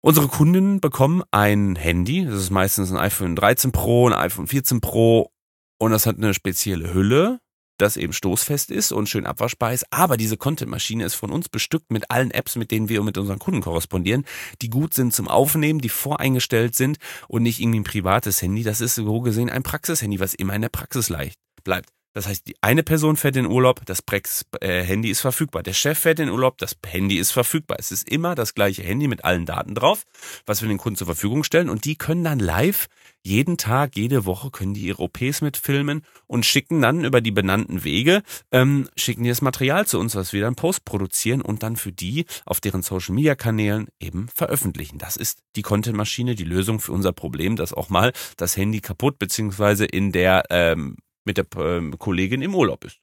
Unsere 0.00 0.28
Kunden 0.28 0.80
bekommen 0.80 1.22
ein 1.32 1.74
Handy, 1.74 2.24
das 2.24 2.40
ist 2.40 2.50
meistens 2.50 2.92
ein 2.92 2.96
iPhone 2.96 3.34
13 3.34 3.72
Pro, 3.72 4.06
ein 4.08 4.14
iPhone 4.14 4.46
14 4.46 4.80
Pro 4.80 5.32
und 5.78 5.90
das 5.90 6.06
hat 6.06 6.16
eine 6.16 6.32
spezielle 6.32 6.94
Hülle, 6.94 7.40
das 7.78 7.96
eben 7.96 8.12
stoßfest 8.12 8.70
ist 8.70 8.92
und 8.92 9.08
schön 9.08 9.26
abwaschbar 9.26 9.72
ist. 9.72 9.84
Aber 9.90 10.16
diese 10.16 10.36
Content-Maschine 10.36 11.04
ist 11.04 11.14
von 11.14 11.30
uns 11.30 11.48
bestückt 11.48 11.90
mit 11.90 12.10
allen 12.10 12.30
Apps, 12.30 12.56
mit 12.56 12.70
denen 12.70 12.88
wir 12.88 13.02
mit 13.02 13.18
unseren 13.18 13.38
Kunden 13.38 13.60
korrespondieren, 13.60 14.24
die 14.62 14.70
gut 14.70 14.94
sind 14.94 15.12
zum 15.12 15.28
Aufnehmen, 15.28 15.80
die 15.80 15.88
voreingestellt 15.88 16.74
sind 16.74 16.98
und 17.28 17.42
nicht 17.42 17.60
irgendwie 17.60 17.80
ein 17.80 17.84
privates 17.84 18.40
Handy. 18.40 18.62
Das 18.62 18.80
ist 18.80 18.94
so 18.94 19.20
gesehen 19.20 19.50
ein 19.50 19.62
Praxishandy, 19.62 20.20
was 20.20 20.34
immer 20.34 20.54
in 20.54 20.62
der 20.62 20.68
Praxis 20.68 21.08
leicht 21.08 21.38
bleibt. 21.64 21.95
Das 22.16 22.26
heißt, 22.26 22.46
die 22.46 22.56
eine 22.62 22.82
Person 22.82 23.18
fährt 23.18 23.36
in 23.36 23.44
Urlaub, 23.44 23.84
das 23.84 24.00
Prex 24.00 24.46
äh, 24.62 24.82
Handy 24.82 25.10
ist 25.10 25.20
verfügbar. 25.20 25.62
Der 25.62 25.74
Chef 25.74 25.98
fährt 25.98 26.18
in 26.18 26.30
Urlaub, 26.30 26.56
das 26.56 26.74
Handy 26.86 27.18
ist 27.18 27.30
verfügbar. 27.30 27.76
Es 27.78 27.92
ist 27.92 28.08
immer 28.08 28.34
das 28.34 28.54
gleiche 28.54 28.82
Handy 28.82 29.06
mit 29.06 29.22
allen 29.22 29.44
Daten 29.44 29.74
drauf, 29.74 30.04
was 30.46 30.62
wir 30.62 30.68
den 30.70 30.78
Kunden 30.78 30.96
zur 30.96 31.08
Verfügung 31.08 31.44
stellen. 31.44 31.68
Und 31.68 31.84
die 31.84 31.96
können 31.96 32.24
dann 32.24 32.38
live 32.38 32.86
jeden 33.22 33.58
Tag, 33.58 33.96
jede 33.96 34.24
Woche 34.24 34.50
können 34.50 34.72
die 34.72 34.86
ihre 34.86 35.02
OPs 35.02 35.42
mitfilmen 35.42 36.06
und 36.26 36.46
schicken 36.46 36.80
dann 36.80 37.04
über 37.04 37.20
die 37.20 37.32
benannten 37.32 37.84
Wege, 37.84 38.22
ähm, 38.50 38.88
schicken 38.96 39.24
die 39.24 39.28
das 39.28 39.42
Material 39.42 39.86
zu 39.86 39.98
uns, 39.98 40.14
was 40.14 40.32
wir 40.32 40.40
dann 40.40 40.54
post 40.54 40.86
produzieren 40.86 41.42
und 41.42 41.62
dann 41.62 41.76
für 41.76 41.92
die 41.92 42.24
auf 42.46 42.60
deren 42.62 42.80
Social 42.80 43.14
Media 43.14 43.34
Kanälen 43.34 43.88
eben 44.00 44.28
veröffentlichen. 44.34 44.96
Das 44.96 45.18
ist 45.18 45.40
die 45.54 45.62
Content 45.62 45.98
Maschine, 45.98 46.34
die 46.34 46.44
Lösung 46.44 46.80
für 46.80 46.92
unser 46.92 47.12
Problem, 47.12 47.56
dass 47.56 47.74
auch 47.74 47.90
mal 47.90 48.14
das 48.38 48.56
Handy 48.56 48.80
kaputt 48.80 49.18
beziehungsweise 49.18 49.84
in 49.84 50.12
der 50.12 50.44
ähm, 50.48 50.96
mit 51.26 51.38
der 51.38 51.46
äh, 51.56 51.90
Kollegin 51.98 52.42
im 52.42 52.54
Urlaub 52.54 52.84
ist. 52.84 52.98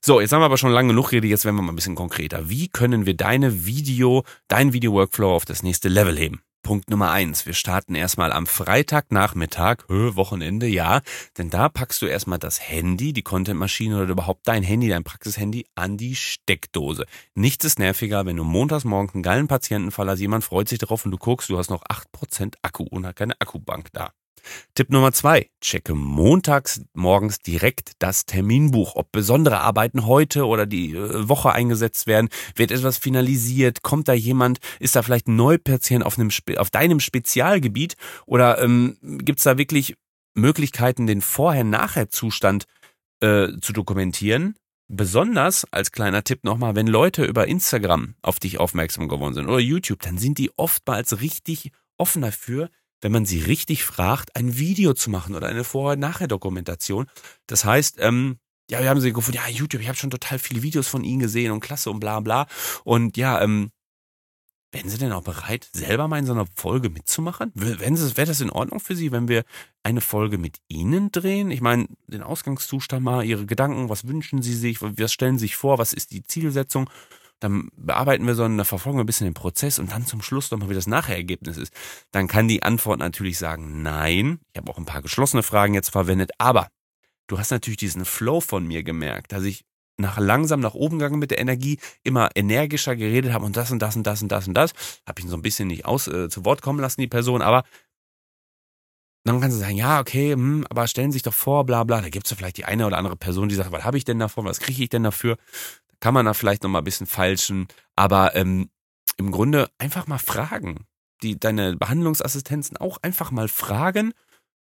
So, 0.00 0.20
jetzt 0.20 0.32
haben 0.32 0.40
wir 0.40 0.46
aber 0.46 0.56
schon 0.56 0.72
lange 0.72 0.88
genug 0.88 1.10
geredet, 1.10 1.30
jetzt 1.30 1.44
werden 1.44 1.56
wir 1.56 1.62
mal 1.62 1.72
ein 1.72 1.76
bisschen 1.76 1.94
konkreter. 1.94 2.48
Wie 2.48 2.68
können 2.68 3.04
wir 3.04 3.14
deine 3.14 3.66
Video, 3.66 4.24
dein 4.48 4.72
Video-Workflow 4.72 5.34
auf 5.34 5.44
das 5.44 5.62
nächste 5.62 5.88
Level 5.88 6.16
heben? 6.16 6.40
Punkt 6.66 6.90
Nummer 6.90 7.12
eins. 7.12 7.46
Wir 7.46 7.54
starten 7.54 7.94
erstmal 7.94 8.32
am 8.32 8.44
Freitagnachmittag, 8.44 9.84
Hö, 9.86 10.16
Wochenende, 10.16 10.66
ja. 10.66 11.00
Denn 11.38 11.48
da 11.48 11.68
packst 11.68 12.02
du 12.02 12.06
erstmal 12.06 12.40
das 12.40 12.60
Handy, 12.60 13.12
die 13.12 13.22
Contentmaschine 13.22 14.02
oder 14.02 14.10
überhaupt 14.10 14.48
dein 14.48 14.64
Handy, 14.64 14.88
dein 14.88 15.04
Praxishandy 15.04 15.66
an 15.76 15.96
die 15.96 16.16
Steckdose. 16.16 17.06
Nichts 17.36 17.64
ist 17.64 17.78
nerviger, 17.78 18.26
wenn 18.26 18.36
du 18.36 18.42
montags 18.42 18.82
morgens 18.82 19.14
einen 19.14 19.22
geilen 19.22 19.46
Patientenfall 19.46 20.10
hast, 20.10 20.18
jemand 20.18 20.42
freut 20.42 20.68
sich 20.68 20.80
darauf 20.80 21.04
und 21.04 21.12
du 21.12 21.18
guckst, 21.18 21.48
du 21.50 21.56
hast 21.56 21.70
noch 21.70 21.84
acht 21.88 22.10
Prozent 22.10 22.56
Akku 22.62 22.82
und 22.82 23.06
hat 23.06 23.14
keine 23.14 23.40
Akkubank 23.40 23.92
da. 23.92 24.10
Tipp 24.74 24.90
Nummer 24.90 25.12
zwei. 25.12 25.50
Checke 25.60 25.94
montags 25.94 26.82
morgens 26.94 27.38
direkt 27.38 27.92
das 27.98 28.26
Terminbuch, 28.26 28.96
ob 28.96 29.12
besondere 29.12 29.60
Arbeiten 29.60 30.06
heute 30.06 30.46
oder 30.46 30.66
die 30.66 30.94
äh, 30.94 31.28
Woche 31.28 31.52
eingesetzt 31.52 32.06
werden. 32.06 32.28
Wird 32.54 32.70
etwas 32.70 32.98
finalisiert? 32.98 33.82
Kommt 33.82 34.08
da 34.08 34.12
jemand? 34.12 34.58
Ist 34.80 34.96
da 34.96 35.02
vielleicht 35.02 35.28
ein 35.28 35.36
Neupatient 35.36 36.04
auf, 36.04 36.18
einem, 36.18 36.30
auf 36.56 36.70
deinem 36.70 37.00
Spezialgebiet? 37.00 37.96
Oder 38.26 38.60
ähm, 38.62 38.98
gibt 39.02 39.38
es 39.38 39.44
da 39.44 39.58
wirklich 39.58 39.96
Möglichkeiten, 40.34 41.06
den 41.06 41.20
Vorher-Nachher-Zustand 41.20 42.64
äh, 43.20 43.48
zu 43.60 43.72
dokumentieren? 43.72 44.54
Besonders 44.88 45.66
als 45.72 45.90
kleiner 45.90 46.22
Tipp 46.22 46.44
nochmal, 46.44 46.76
wenn 46.76 46.86
Leute 46.86 47.24
über 47.24 47.48
Instagram 47.48 48.14
auf 48.22 48.38
dich 48.38 48.58
aufmerksam 48.58 49.08
geworden 49.08 49.34
sind 49.34 49.48
oder 49.48 49.58
YouTube, 49.58 50.00
dann 50.02 50.16
sind 50.16 50.38
die 50.38 50.52
oftmals 50.56 51.20
richtig 51.20 51.72
offen 51.98 52.22
dafür, 52.22 52.70
wenn 53.00 53.12
man 53.12 53.26
sie 53.26 53.40
richtig 53.40 53.84
fragt, 53.84 54.34
ein 54.36 54.58
Video 54.58 54.94
zu 54.94 55.10
machen 55.10 55.34
oder 55.34 55.48
eine 55.48 55.64
Vorher-Nachher-Dokumentation. 55.64 57.06
Das 57.46 57.64
heißt, 57.64 57.96
ähm, 58.00 58.38
ja, 58.70 58.80
wir 58.80 58.88
haben 58.88 59.00
sie 59.00 59.12
gefunden, 59.12 59.38
ja, 59.38 59.48
YouTube, 59.48 59.80
ich 59.80 59.88
habe 59.88 59.98
schon 59.98 60.10
total 60.10 60.38
viele 60.38 60.62
Videos 60.62 60.88
von 60.88 61.04
ihnen 61.04 61.20
gesehen 61.20 61.52
und 61.52 61.60
klasse 61.60 61.90
und 61.90 62.00
bla 62.00 62.20
bla. 62.20 62.46
Und 62.84 63.16
ja, 63.16 63.40
ähm, 63.40 63.70
wären 64.72 64.88
Sie 64.90 64.98
denn 64.98 65.12
auch 65.12 65.22
bereit, 65.22 65.68
selber 65.72 66.08
mal 66.08 66.18
in 66.18 66.26
so 66.26 66.32
einer 66.32 66.46
Folge 66.54 66.90
mitzumachen? 66.90 67.52
Wäre 67.54 68.26
das 68.26 68.40
in 68.40 68.50
Ordnung 68.50 68.80
für 68.80 68.96
Sie, 68.96 69.12
wenn 69.12 69.28
wir 69.28 69.44
eine 69.82 70.00
Folge 70.00 70.38
mit 70.38 70.58
Ihnen 70.68 71.12
drehen? 71.12 71.50
Ich 71.50 71.60
meine, 71.60 71.86
den 72.08 72.22
Ausgangszustand 72.22 73.04
mal, 73.04 73.24
Ihre 73.24 73.46
Gedanken, 73.46 73.88
was 73.88 74.06
wünschen 74.06 74.42
Sie 74.42 74.54
sich, 74.54 74.82
was 74.82 75.12
stellen 75.12 75.38
Sie 75.38 75.46
sich 75.46 75.56
vor, 75.56 75.78
was 75.78 75.92
ist 75.92 76.10
die 76.10 76.24
Zielsetzung? 76.24 76.90
Dann 77.40 77.68
bearbeiten 77.76 78.26
wir 78.26 78.34
so 78.34 78.44
eine 78.44 78.64
verfolgen 78.64 78.98
wir 78.98 79.04
ein 79.04 79.06
bisschen 79.06 79.26
den 79.26 79.34
Prozess 79.34 79.78
und 79.78 79.92
dann 79.92 80.06
zum 80.06 80.22
Schluss 80.22 80.50
nochmal, 80.50 80.70
wie 80.70 80.74
das 80.74 80.86
Nachergebnis 80.86 81.58
ist. 81.58 81.72
Dann 82.10 82.28
kann 82.28 82.48
die 82.48 82.62
Antwort 82.62 82.98
natürlich 82.98 83.38
sagen, 83.38 83.82
nein. 83.82 84.40
Ich 84.52 84.58
habe 84.58 84.70
auch 84.70 84.78
ein 84.78 84.86
paar 84.86 85.02
geschlossene 85.02 85.42
Fragen 85.42 85.74
jetzt 85.74 85.90
verwendet, 85.90 86.30
aber 86.38 86.68
du 87.26 87.38
hast 87.38 87.50
natürlich 87.50 87.76
diesen 87.76 88.04
Flow 88.04 88.40
von 88.40 88.66
mir 88.66 88.82
gemerkt, 88.82 89.32
dass 89.32 89.44
ich 89.44 89.64
nach 89.98 90.18
langsam 90.18 90.60
nach 90.60 90.74
oben 90.74 90.98
gegangen 90.98 91.18
mit 91.18 91.30
der 91.30 91.38
Energie, 91.38 91.78
immer 92.02 92.30
energischer 92.34 92.96
geredet 92.96 93.32
habe 93.32 93.44
und 93.44 93.56
das 93.56 93.70
und 93.70 93.80
das 93.80 93.96
und 93.96 94.06
das 94.06 94.22
und 94.22 94.28
das 94.30 94.46
und 94.46 94.54
das. 94.54 94.72
Habe 95.06 95.18
ich 95.18 95.24
ihn 95.24 95.30
so 95.30 95.36
ein 95.36 95.42
bisschen 95.42 95.68
nicht 95.68 95.84
aus 95.86 96.06
äh, 96.08 96.28
zu 96.28 96.44
Wort 96.44 96.62
kommen 96.62 96.80
lassen, 96.80 97.00
die 97.00 97.06
Person, 97.06 97.42
aber 97.42 97.64
dann 99.26 99.40
kannst 99.40 99.56
du 99.56 99.60
sagen, 99.60 99.76
ja, 99.76 99.98
okay, 99.98 100.32
hm, 100.32 100.64
aber 100.70 100.86
stellen 100.86 101.10
Sie 101.10 101.16
sich 101.16 101.22
doch 101.22 101.34
vor, 101.34 101.64
bla 101.64 101.82
bla. 101.82 102.00
Da 102.00 102.10
gibt 102.10 102.26
es 102.26 102.30
ja 102.30 102.36
vielleicht 102.36 102.58
die 102.58 102.64
eine 102.64 102.86
oder 102.86 102.96
andere 102.96 103.16
Person, 103.16 103.48
die 103.48 103.56
sagt, 103.56 103.72
was 103.72 103.84
habe 103.84 103.98
ich 103.98 104.04
denn 104.04 104.20
davon, 104.20 104.44
was 104.44 104.60
kriege 104.60 104.84
ich 104.84 104.88
denn 104.88 105.02
dafür? 105.02 105.36
Kann 106.00 106.14
man 106.14 106.26
da 106.26 106.34
vielleicht 106.34 106.62
nochmal 106.62 106.82
ein 106.82 106.84
bisschen 106.84 107.06
falschen. 107.06 107.68
Aber 107.94 108.34
ähm, 108.34 108.70
im 109.16 109.30
Grunde 109.30 109.70
einfach 109.78 110.06
mal 110.06 110.18
fragen. 110.18 110.86
Die, 111.22 111.38
deine 111.38 111.76
Behandlungsassistenzen 111.76 112.76
auch 112.76 112.98
einfach 113.02 113.30
mal 113.30 113.48
fragen, 113.48 114.12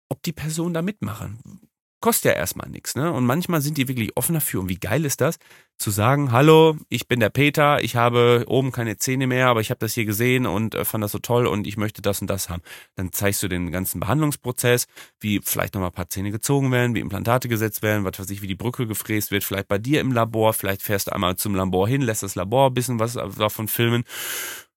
ob 0.10 0.22
die 0.24 0.34
Personen 0.34 0.74
da 0.74 0.82
mitmachen 0.82 1.71
kostet 2.02 2.32
ja 2.34 2.38
erstmal 2.38 2.70
nichts, 2.70 2.96
ne? 2.96 3.12
Und 3.12 3.26
manchmal 3.26 3.62
sind 3.62 3.78
die 3.78 3.88
wirklich 3.88 4.18
offen 4.18 4.34
dafür. 4.34 4.62
Und 4.62 4.70
wie 4.70 4.80
geil 4.80 5.06
ist 5.06 5.22
das, 5.22 5.38
zu 5.78 5.92
sagen, 5.92 6.32
hallo, 6.32 6.78
ich 6.90 7.08
bin 7.08 7.20
der 7.20 7.30
Peter, 7.30 7.82
ich 7.84 7.96
habe 7.96 8.44
oben 8.48 8.72
keine 8.72 8.98
Zähne 8.98 9.28
mehr, 9.28 9.48
aber 9.48 9.62
ich 9.62 9.70
habe 9.70 9.80
das 9.80 9.94
hier 9.94 10.06
gesehen 10.06 10.46
und 10.46 10.76
äh, 10.76 10.86
fand 10.86 11.04
das 11.04 11.12
so 11.12 11.20
toll 11.20 11.48
und 11.48 11.66
ich 11.66 11.78
möchte 11.78 12.02
das 12.02 12.22
und 12.22 12.30
das 12.30 12.50
haben. 12.50 12.62
Dann 12.96 13.12
zeigst 13.12 13.42
du 13.44 13.48
den 13.48 13.72
ganzen 13.72 14.00
Behandlungsprozess, 14.00 14.88
wie 15.20 15.42
vielleicht 15.44 15.74
nochmal 15.74 15.90
ein 15.90 15.96
paar 15.96 16.10
Zähne 16.10 16.32
gezogen 16.32 16.72
werden, 16.72 16.96
wie 16.96 17.00
Implantate 17.00 17.48
gesetzt 17.48 17.82
werden, 17.82 18.04
was 18.04 18.20
weiß 18.20 18.30
ich, 18.30 18.42
wie 18.42 18.48
die 18.48 18.56
Brücke 18.56 18.88
gefräst 18.88 19.32
wird, 19.32 19.44
vielleicht 19.44 19.68
bei 19.68 19.78
dir 19.78 20.02
im 20.02 20.12
Labor, 20.12 20.54
vielleicht 20.54 20.82
fährst 20.82 21.08
du 21.08 21.14
einmal 21.14 21.36
zum 21.36 21.56
Labor 21.56 21.88
hin, 21.88 22.02
lässt 22.02 22.24
das 22.24 22.36
Labor 22.36 22.68
ein 22.68 22.74
bisschen 22.74 23.00
was 23.00 23.14
davon 23.14 23.68
filmen. 23.68 24.04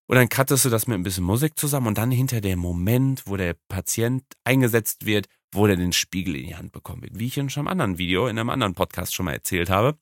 Und 0.06 0.16
dann 0.16 0.28
cuttest 0.28 0.66
du 0.66 0.70
das 0.70 0.86
mit 0.86 0.98
ein 0.98 1.02
bisschen 1.02 1.24
Musik 1.24 1.58
zusammen 1.58 1.86
und 1.86 1.98
dann 1.98 2.10
hinter 2.10 2.40
der 2.42 2.56
Moment, 2.56 3.22
wo 3.26 3.36
der 3.36 3.56
Patient 3.68 4.22
eingesetzt 4.44 5.06
wird, 5.06 5.28
wo 5.54 5.66
der 5.66 5.76
den 5.76 5.92
Spiegel 5.92 6.36
in 6.36 6.46
die 6.46 6.56
Hand 6.56 6.72
bekommen 6.72 7.02
wird. 7.02 7.18
Wie 7.18 7.26
ich 7.26 7.38
in 7.38 7.48
einem 7.48 7.68
anderen 7.68 7.98
Video, 7.98 8.26
in 8.26 8.38
einem 8.38 8.50
anderen 8.50 8.74
Podcast 8.74 9.14
schon 9.14 9.26
mal 9.26 9.32
erzählt 9.32 9.70
habe. 9.70 9.96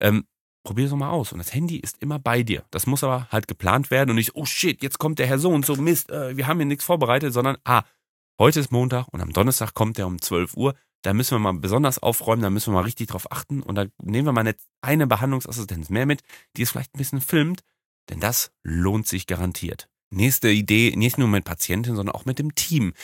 Ähm, 0.00 0.24
probier 0.64 0.86
es 0.86 0.92
mal 0.92 1.10
aus. 1.10 1.32
Und 1.32 1.38
das 1.38 1.54
Handy 1.54 1.76
ist 1.76 2.02
immer 2.02 2.18
bei 2.18 2.42
dir. 2.42 2.64
Das 2.70 2.86
muss 2.86 3.04
aber 3.04 3.28
halt 3.30 3.46
geplant 3.46 3.90
werden 3.90 4.10
und 4.10 4.16
nicht, 4.16 4.34
oh 4.34 4.46
shit, 4.46 4.82
jetzt 4.82 4.98
kommt 4.98 5.18
der 5.18 5.26
Herr 5.26 5.38
so 5.38 5.50
und 5.50 5.64
so, 5.64 5.76
Mist, 5.76 6.10
äh, 6.10 6.36
wir 6.36 6.46
haben 6.46 6.58
hier 6.58 6.66
nichts 6.66 6.84
vorbereitet, 6.84 7.32
sondern, 7.32 7.56
ah, 7.64 7.82
heute 8.38 8.60
ist 8.60 8.72
Montag 8.72 9.06
und 9.12 9.20
am 9.20 9.32
Donnerstag 9.32 9.74
kommt 9.74 9.98
der 9.98 10.06
um 10.06 10.20
12 10.20 10.56
Uhr. 10.56 10.74
Da 11.02 11.12
müssen 11.12 11.34
wir 11.34 11.38
mal 11.38 11.52
besonders 11.52 11.98
aufräumen, 11.98 12.42
da 12.42 12.48
müssen 12.48 12.72
wir 12.72 12.78
mal 12.78 12.84
richtig 12.84 13.08
drauf 13.08 13.30
achten 13.30 13.62
und 13.62 13.74
da 13.74 13.84
nehmen 14.02 14.26
wir 14.26 14.32
mal 14.32 14.40
eine, 14.40 14.56
eine 14.80 15.06
Behandlungsassistenz 15.06 15.90
mehr 15.90 16.06
mit, 16.06 16.22
die 16.56 16.62
es 16.62 16.70
vielleicht 16.70 16.94
ein 16.94 16.98
bisschen 16.98 17.20
filmt, 17.20 17.60
denn 18.08 18.20
das 18.20 18.52
lohnt 18.62 19.06
sich 19.06 19.26
garantiert. 19.26 19.90
Nächste 20.10 20.48
Idee, 20.48 20.94
nicht 20.96 21.18
nur 21.18 21.28
mit 21.28 21.44
Patientin, 21.44 21.94
sondern 21.96 22.14
auch 22.14 22.24
mit 22.24 22.38
dem 22.38 22.54
Team. 22.54 22.94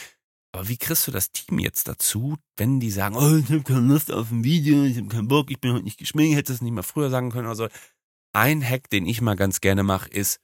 Aber 0.52 0.68
wie 0.68 0.76
kriegst 0.76 1.06
du 1.06 1.12
das 1.12 1.30
Team 1.30 1.58
jetzt 1.58 1.86
dazu, 1.86 2.36
wenn 2.56 2.80
die 2.80 2.90
sagen, 2.90 3.16
oh, 3.16 3.36
ich 3.36 3.50
habe 3.50 3.62
keine 3.62 3.92
Lust 3.92 4.12
auf 4.12 4.30
ein 4.30 4.42
Video, 4.42 4.84
ich 4.84 4.96
habe 4.96 5.08
keinen 5.08 5.28
Bock, 5.28 5.50
ich 5.50 5.60
bin 5.60 5.72
heute 5.72 5.84
nicht 5.84 5.98
geschminkt, 5.98 6.36
hätte 6.36 6.52
es 6.52 6.60
nicht 6.60 6.72
mal 6.72 6.82
früher 6.82 7.10
sagen 7.10 7.30
können 7.30 7.46
oder 7.46 7.56
so. 7.56 7.68
Ein 8.32 8.62
Hack, 8.62 8.90
den 8.90 9.06
ich 9.06 9.20
mal 9.20 9.36
ganz 9.36 9.60
gerne 9.60 9.82
mache, 9.82 10.08
ist 10.08 10.40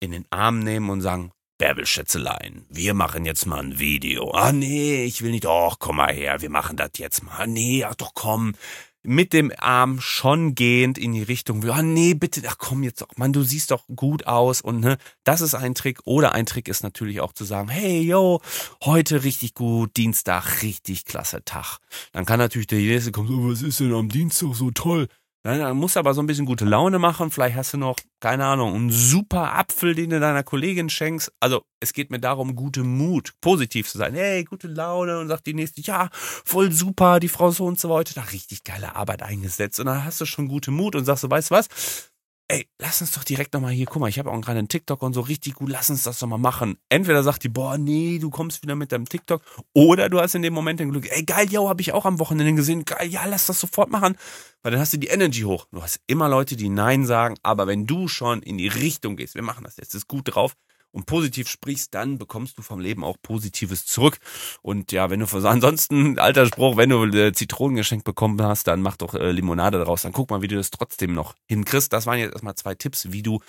in 0.00 0.12
den 0.12 0.26
Arm 0.30 0.60
nehmen 0.60 0.90
und 0.90 1.02
sagen, 1.02 1.30
Bärbelschätzelein, 1.58 2.64
wir 2.70 2.94
machen 2.94 3.24
jetzt 3.24 3.46
mal 3.46 3.60
ein 3.60 3.78
Video. 3.78 4.32
Ah 4.32 4.52
nee, 4.52 5.04
ich 5.04 5.22
will 5.22 5.30
nicht, 5.30 5.44
doch, 5.44 5.78
komm 5.78 5.96
mal 5.96 6.12
her, 6.12 6.40
wir 6.40 6.50
machen 6.50 6.76
das 6.76 6.92
jetzt 6.96 7.22
mal. 7.22 7.36
Ah, 7.38 7.46
nee, 7.46 7.84
ach 7.84 7.94
doch, 7.94 8.14
komm 8.14 8.54
mit 9.02 9.32
dem 9.32 9.52
Arm 9.58 10.00
schon 10.00 10.54
gehend 10.54 10.98
in 10.98 11.12
die 11.12 11.22
Richtung, 11.22 11.68
ah 11.68 11.82
nee, 11.82 12.14
bitte, 12.14 12.42
ach 12.46 12.56
komm 12.58 12.82
jetzt 12.82 13.02
doch, 13.02 13.08
Mann, 13.16 13.32
du 13.32 13.42
siehst 13.42 13.70
doch 13.70 13.84
gut 13.94 14.26
aus 14.26 14.60
und 14.60 14.80
ne, 14.80 14.98
das 15.24 15.40
ist 15.40 15.54
ein 15.54 15.74
Trick. 15.74 16.00
Oder 16.04 16.32
ein 16.32 16.46
Trick 16.46 16.68
ist 16.68 16.82
natürlich 16.82 17.20
auch 17.20 17.32
zu 17.32 17.44
sagen, 17.44 17.68
hey, 17.68 18.02
yo, 18.02 18.40
heute 18.84 19.24
richtig 19.24 19.54
gut, 19.54 19.96
Dienstag, 19.96 20.62
richtig 20.62 21.04
klasse 21.04 21.44
Tag. 21.44 21.78
Dann 22.12 22.24
kann 22.24 22.38
natürlich 22.38 22.66
der 22.68 22.78
nächste 22.78 23.12
kommen, 23.12 23.28
so, 23.28 23.50
was 23.50 23.62
ist 23.62 23.80
denn 23.80 23.94
am 23.94 24.08
Dienstag 24.08 24.54
so 24.54 24.70
toll? 24.70 25.08
Dann 25.44 25.76
musst 25.76 25.96
du 25.96 26.00
aber 26.00 26.14
so 26.14 26.22
ein 26.22 26.26
bisschen 26.26 26.46
gute 26.46 26.64
Laune 26.64 27.00
machen. 27.00 27.32
Vielleicht 27.32 27.56
hast 27.56 27.72
du 27.72 27.78
noch, 27.78 27.96
keine 28.20 28.46
Ahnung, 28.46 28.74
einen 28.74 28.90
super 28.90 29.58
Apfel, 29.58 29.94
den 29.94 30.10
du 30.10 30.20
deiner 30.20 30.44
Kollegin 30.44 30.88
schenkst. 30.88 31.32
Also 31.40 31.64
es 31.80 31.92
geht 31.92 32.10
mir 32.10 32.20
darum, 32.20 32.54
gute 32.54 32.84
Mut, 32.84 33.32
positiv 33.40 33.88
zu 33.88 33.98
sein. 33.98 34.14
Hey, 34.14 34.44
gute 34.44 34.68
Laune. 34.68 35.18
Und 35.18 35.26
sagt 35.26 35.46
die 35.48 35.54
nächste, 35.54 35.80
ja, 35.80 36.10
voll 36.12 36.70
super, 36.70 37.18
die 37.18 37.28
Frau 37.28 37.50
so 37.50 37.66
und 37.66 37.80
so 37.80 37.90
weiter. 37.90 38.14
Da 38.14 38.22
richtig 38.22 38.62
geile 38.62 38.94
Arbeit 38.94 39.22
eingesetzt. 39.22 39.80
Und 39.80 39.86
dann 39.86 40.04
hast 40.04 40.20
du 40.20 40.26
schon 40.26 40.46
gute 40.46 40.70
Mut 40.70 40.94
und 40.94 41.04
sagst 41.04 41.24
du, 41.24 41.30
weißt 41.30 41.50
du 41.50 41.54
was? 41.56 42.11
Ey, 42.52 42.68
lass 42.78 43.00
uns 43.00 43.12
doch 43.12 43.24
direkt 43.24 43.54
nochmal 43.54 43.72
hier, 43.72 43.86
guck 43.86 44.00
mal, 44.00 44.08
ich 44.08 44.18
habe 44.18 44.30
auch 44.30 44.40
gerade 44.42 44.58
einen 44.58 44.68
TikTok 44.68 45.02
und 45.02 45.14
so 45.14 45.22
richtig 45.22 45.54
gut, 45.54 45.70
lass 45.70 45.88
uns 45.88 46.02
das 46.02 46.18
doch 46.18 46.28
mal 46.28 46.36
machen. 46.36 46.76
Entweder 46.90 47.22
sagt 47.22 47.44
die, 47.44 47.48
boah, 47.48 47.78
nee, 47.78 48.18
du 48.18 48.28
kommst 48.28 48.62
wieder 48.62 48.74
mit 48.74 48.92
deinem 48.92 49.06
TikTok, 49.08 49.42
oder 49.72 50.10
du 50.10 50.20
hast 50.20 50.34
in 50.34 50.42
dem 50.42 50.52
Moment 50.52 50.78
den 50.78 50.90
Glück, 50.90 51.10
ey, 51.10 51.22
geil, 51.22 51.50
yo, 51.50 51.70
habe 51.70 51.80
ich 51.80 51.92
auch 51.92 52.04
am 52.04 52.18
Wochenende 52.18 52.52
gesehen, 52.52 52.84
geil, 52.84 53.08
ja, 53.08 53.24
lass 53.24 53.46
das 53.46 53.58
sofort 53.58 53.90
machen, 53.90 54.16
weil 54.62 54.72
dann 54.72 54.80
hast 54.80 54.92
du 54.92 54.98
die 54.98 55.06
Energy 55.06 55.42
hoch. 55.42 55.66
Du 55.72 55.82
hast 55.82 56.00
immer 56.06 56.28
Leute, 56.28 56.56
die 56.56 56.68
Nein 56.68 57.06
sagen, 57.06 57.36
aber 57.42 57.66
wenn 57.66 57.86
du 57.86 58.06
schon 58.06 58.42
in 58.42 58.58
die 58.58 58.68
Richtung 58.68 59.16
gehst, 59.16 59.34
wir 59.34 59.42
machen 59.42 59.64
das 59.64 59.78
jetzt, 59.78 59.94
ist 59.94 60.06
gut 60.06 60.34
drauf, 60.34 60.54
und 60.92 61.06
positiv 61.06 61.48
sprichst, 61.48 61.94
dann 61.94 62.18
bekommst 62.18 62.58
du 62.58 62.62
vom 62.62 62.78
Leben 62.78 63.02
auch 63.02 63.16
Positives 63.20 63.86
zurück. 63.86 64.18
Und 64.60 64.92
ja, 64.92 65.10
wenn 65.10 65.20
du 65.20 65.26
ansonsten, 65.46 66.18
alter 66.18 66.46
Spruch, 66.46 66.76
wenn 66.76 66.90
du 66.90 67.04
äh, 67.04 67.32
Zitronengeschenk 67.32 68.04
bekommen 68.04 68.40
hast, 68.42 68.68
dann 68.68 68.82
mach 68.82 68.96
doch 68.96 69.14
äh, 69.14 69.32
Limonade 69.32 69.78
daraus. 69.78 70.02
Dann 70.02 70.12
guck 70.12 70.30
mal, 70.30 70.42
wie 70.42 70.48
du 70.48 70.56
das 70.56 70.70
trotzdem 70.70 71.14
noch 71.14 71.34
hinkriegst. 71.48 71.92
Das 71.92 72.06
waren 72.06 72.18
jetzt 72.18 72.32
erstmal 72.32 72.54
zwei 72.54 72.74
Tipps, 72.74 73.10
wie 73.10 73.22
du 73.22 73.40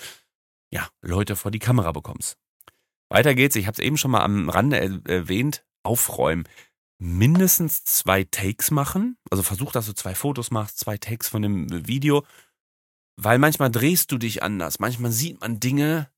ja 0.71 0.87
Leute 1.01 1.35
vor 1.35 1.51
die 1.51 1.59
Kamera 1.59 1.91
bekommst. 1.91 2.37
Weiter 3.09 3.35
geht's. 3.35 3.55
Ich 3.55 3.67
habe 3.67 3.73
es 3.73 3.79
eben 3.79 3.97
schon 3.97 4.11
mal 4.11 4.23
am 4.23 4.49
Rande 4.49 5.01
erwähnt. 5.05 5.65
Aufräumen. 5.83 6.45
Mindestens 6.97 7.83
zwei 7.83 8.23
Takes 8.23 8.71
machen. 8.71 9.17
Also 9.29 9.43
versuch, 9.43 9.73
dass 9.73 9.85
du 9.85 9.93
zwei 9.93 10.15
Fotos 10.15 10.49
machst, 10.49 10.79
zwei 10.79 10.97
Takes 10.97 11.27
von 11.27 11.41
dem 11.41 11.87
Video. 11.87 12.25
Weil 13.17 13.37
manchmal 13.37 13.69
drehst 13.69 14.11
du 14.11 14.17
dich 14.17 14.41
anders. 14.41 14.79
Manchmal 14.79 15.11
sieht 15.11 15.41
man 15.41 15.59
Dinge, 15.59 16.09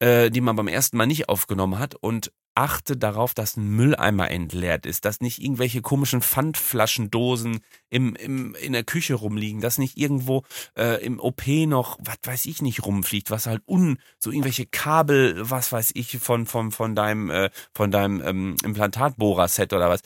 äh, 0.00 0.30
die 0.30 0.40
man 0.40 0.56
beim 0.56 0.68
ersten 0.68 0.96
Mal 0.96 1.06
nicht 1.06 1.28
aufgenommen 1.28 1.78
hat 1.78 1.94
und 1.94 2.32
achte 2.56 2.96
darauf, 2.96 3.34
dass 3.34 3.56
ein 3.56 3.68
Mülleimer 3.68 4.30
entleert 4.30 4.86
ist, 4.86 5.04
dass 5.04 5.20
nicht 5.20 5.42
irgendwelche 5.42 5.82
komischen 5.82 6.22
Pfandflaschendosen 6.22 7.60
im, 7.90 8.16
im, 8.16 8.54
in 8.54 8.72
der 8.72 8.84
Küche 8.84 9.14
rumliegen, 9.14 9.60
dass 9.60 9.78
nicht 9.78 9.98
irgendwo 9.98 10.42
äh, 10.76 11.04
im 11.04 11.20
OP 11.20 11.46
noch, 11.46 11.98
was 12.00 12.16
weiß 12.22 12.46
ich 12.46 12.62
nicht, 12.62 12.84
rumfliegt, 12.84 13.30
was 13.30 13.46
halt 13.46 13.62
un, 13.68 13.98
so 14.18 14.30
irgendwelche 14.30 14.66
Kabel, 14.66 15.34
was 15.38 15.70
weiß 15.70 15.92
ich, 15.94 16.18
von, 16.18 16.46
von, 16.46 16.72
von 16.72 16.94
deinem, 16.94 17.30
äh, 17.30 17.50
von 17.74 17.90
deinem 17.90 18.22
ähm, 18.24 18.56
Implantatbohrer-Set 18.64 19.74
oder 19.74 19.90
was. 19.90 20.00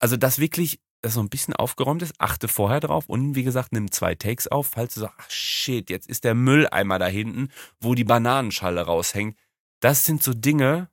Also, 0.00 0.16
dass 0.16 0.40
wirklich 0.40 0.80
das 1.04 1.14
so 1.14 1.20
ein 1.20 1.28
bisschen 1.28 1.54
aufgeräumt 1.54 2.02
ist, 2.02 2.14
achte 2.18 2.48
vorher 2.48 2.80
drauf 2.80 3.08
und 3.08 3.34
wie 3.34 3.44
gesagt, 3.44 3.72
nimm 3.72 3.90
zwei 3.90 4.14
Takes 4.14 4.48
auf, 4.48 4.68
falls 4.68 4.94
du 4.94 5.00
sagst, 5.00 5.16
ach 5.18 5.30
shit, 5.30 5.90
jetzt 5.90 6.08
ist 6.08 6.24
der 6.24 6.34
Mülleimer 6.34 6.98
da 6.98 7.06
hinten, 7.06 7.48
wo 7.80 7.94
die 7.94 8.04
Bananenschale 8.04 8.80
raushängt. 8.80 9.38
Das 9.80 10.04
sind 10.04 10.22
so 10.22 10.32
Dinge, 10.32 10.88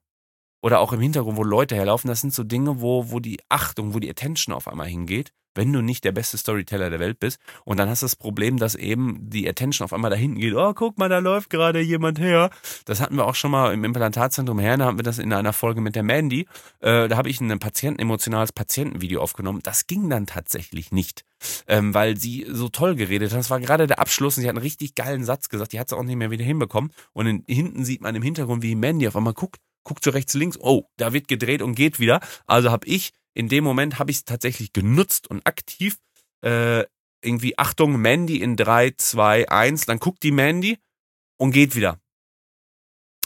oder 0.62 0.78
auch 0.78 0.92
im 0.92 1.00
Hintergrund, 1.00 1.36
wo 1.36 1.42
Leute 1.42 1.74
herlaufen, 1.74 2.08
das 2.08 2.20
sind 2.20 2.32
so 2.32 2.44
Dinge, 2.44 2.80
wo, 2.80 3.10
wo 3.10 3.18
die 3.18 3.40
Achtung, 3.48 3.94
wo 3.94 3.98
die 3.98 4.10
Attention 4.10 4.54
auf 4.54 4.68
einmal 4.68 4.86
hingeht 4.86 5.32
wenn 5.54 5.72
du 5.72 5.80
nicht 5.80 6.04
der 6.04 6.12
beste 6.12 6.38
Storyteller 6.38 6.90
der 6.90 7.00
Welt 7.00 7.20
bist. 7.20 7.38
Und 7.64 7.78
dann 7.78 7.88
hast 7.88 8.02
du 8.02 8.06
das 8.06 8.16
Problem, 8.16 8.58
dass 8.58 8.74
eben 8.74 9.18
die 9.30 9.48
Attention 9.48 9.84
auf 9.84 9.92
einmal 9.92 10.10
da 10.10 10.16
hinten 10.16 10.38
geht. 10.38 10.54
Oh, 10.54 10.72
guck 10.74 10.98
mal, 10.98 11.08
da 11.08 11.18
läuft 11.18 11.50
gerade 11.50 11.80
jemand 11.80 12.18
her. 12.18 12.50
Das 12.84 13.00
hatten 13.00 13.16
wir 13.16 13.26
auch 13.26 13.34
schon 13.34 13.50
mal 13.50 13.72
im 13.72 13.84
Implantatzentrum 13.84 14.58
her. 14.58 14.76
Da 14.76 14.86
haben 14.86 14.98
wir 14.98 15.04
das 15.04 15.18
in 15.18 15.32
einer 15.32 15.52
Folge 15.52 15.80
mit 15.80 15.94
der 15.94 16.02
Mandy. 16.02 16.46
Äh, 16.80 17.08
da 17.08 17.16
habe 17.16 17.28
ich 17.28 17.40
ein 17.40 17.58
Patienten, 17.58 18.00
emotionales 18.00 18.52
Patientenvideo 18.52 19.20
aufgenommen. 19.20 19.60
Das 19.62 19.86
ging 19.86 20.08
dann 20.08 20.26
tatsächlich 20.26 20.92
nicht. 20.92 21.24
Ähm, 21.66 21.92
weil 21.92 22.16
sie 22.16 22.46
so 22.48 22.68
toll 22.68 22.94
geredet 22.94 23.32
hat. 23.32 23.38
Das 23.38 23.50
war 23.50 23.60
gerade 23.60 23.86
der 23.86 23.98
Abschluss 23.98 24.36
und 24.36 24.42
sie 24.42 24.48
hat 24.48 24.56
einen 24.56 24.62
richtig 24.62 24.94
geilen 24.94 25.24
Satz 25.24 25.48
gesagt. 25.48 25.72
Die 25.72 25.80
hat 25.80 25.88
sie 25.88 25.96
auch 25.96 26.04
nicht 26.04 26.16
mehr 26.16 26.30
wieder 26.30 26.44
hinbekommen. 26.44 26.92
Und 27.12 27.26
in, 27.26 27.44
hinten 27.48 27.84
sieht 27.84 28.00
man 28.00 28.14
im 28.14 28.22
Hintergrund, 28.22 28.62
wie 28.62 28.76
Mandy 28.76 29.08
auf 29.08 29.16
einmal 29.16 29.34
guckt, 29.34 29.60
guckt 29.84 30.04
so 30.04 30.10
rechts, 30.10 30.34
links. 30.34 30.58
Oh, 30.60 30.84
da 30.96 31.12
wird 31.12 31.28
gedreht 31.28 31.62
und 31.62 31.74
geht 31.74 31.98
wieder. 31.98 32.20
Also 32.46 32.70
habe 32.70 32.86
ich 32.86 33.12
in 33.34 33.48
dem 33.48 33.64
Moment 33.64 33.98
habe 33.98 34.10
ich 34.10 34.18
es 34.18 34.24
tatsächlich 34.24 34.72
genutzt 34.72 35.28
und 35.28 35.46
aktiv 35.46 35.98
äh, 36.42 36.84
irgendwie, 37.24 37.58
Achtung, 37.58 38.00
Mandy 38.00 38.42
in 38.42 38.56
3, 38.56 38.94
2, 38.96 39.48
1, 39.48 39.86
dann 39.86 39.98
guckt 39.98 40.22
die 40.22 40.32
Mandy 40.32 40.78
und 41.38 41.52
geht 41.52 41.76
wieder. 41.76 42.00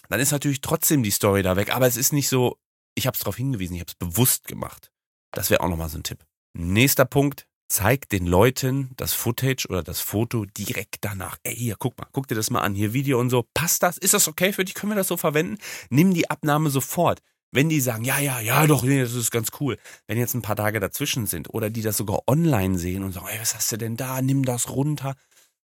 Dann 0.09 0.21
ist 0.21 0.33
natürlich 0.33 0.61
trotzdem 0.61 1.03
die 1.03 1.11
Story 1.11 1.43
da 1.43 1.57
weg, 1.57 1.75
aber 1.75 1.87
es 1.87 1.97
ist 1.97 2.13
nicht 2.13 2.29
so, 2.29 2.59
ich 2.95 3.07
habe 3.07 3.15
es 3.15 3.21
darauf 3.21 3.37
hingewiesen, 3.37 3.75
ich 3.75 3.81
habe 3.81 3.91
es 3.91 3.95
bewusst 3.95 4.47
gemacht. 4.47 4.93
Das 5.33 5.51
wäre 5.51 5.63
auch 5.63 5.69
nochmal 5.69 5.89
so 5.89 5.99
ein 5.99 6.03
Tipp. 6.03 6.25
Nächster 6.55 7.05
Punkt, 7.05 7.47
zeig 7.69 8.09
den 8.09 8.27
Leuten 8.27 8.91
das 8.97 9.13
Footage 9.13 9.67
oder 9.69 9.83
das 9.83 10.01
Foto 10.01 10.45
direkt 10.45 10.99
danach. 11.01 11.39
Ey, 11.43 11.57
hier, 11.57 11.77
guck 11.79 11.99
mal, 11.99 12.07
guck 12.13 12.29
dir 12.29 12.35
das 12.35 12.51
mal 12.51 12.61
an, 12.61 12.75
hier 12.75 12.93
Video 12.93 13.19
und 13.19 13.31
so. 13.31 13.45
Passt 13.55 13.83
das? 13.83 13.99
Ist 13.99 14.15
das 14.15 14.29
okay 14.29 14.53
für 14.53 14.65
dich? 14.65 14.75
Können 14.75 14.93
wir 14.93 14.97
das 14.97 15.09
so 15.09 15.17
verwenden? 15.17 15.59
Nimm 15.91 16.15
die 16.15 16.31
Abnahme 16.31 16.71
sofort. 16.71 17.21
Wenn 17.57 17.71
die 17.71 17.81
sagen, 17.81 18.05
ja, 18.05 18.19
ja, 18.19 18.39
ja, 18.39 18.67
doch, 18.67 18.83
nee, 18.83 19.01
das 19.01 19.15
ist 19.15 19.31
ganz 19.31 19.49
cool. 19.61 19.79
Wenn 20.07 20.19
jetzt 20.19 20.35
ein 20.35 20.43
paar 20.43 20.57
Tage 20.57 20.79
dazwischen 20.79 21.27
sind 21.27 21.55
oder 21.55 21.71
die 21.71 21.81
das 21.81 21.97
sogar 21.97 22.21
online 22.27 22.79
sehen 22.79 23.03
und 23.03 23.13
sagen, 23.13 23.29
ey, 23.31 23.41
was 23.41 23.55
hast 23.55 23.73
du 23.73 23.79
denn 23.79 23.97
da? 23.97 24.21
Nimm 24.21 24.45
das 24.45 24.69
runter. 24.69 25.15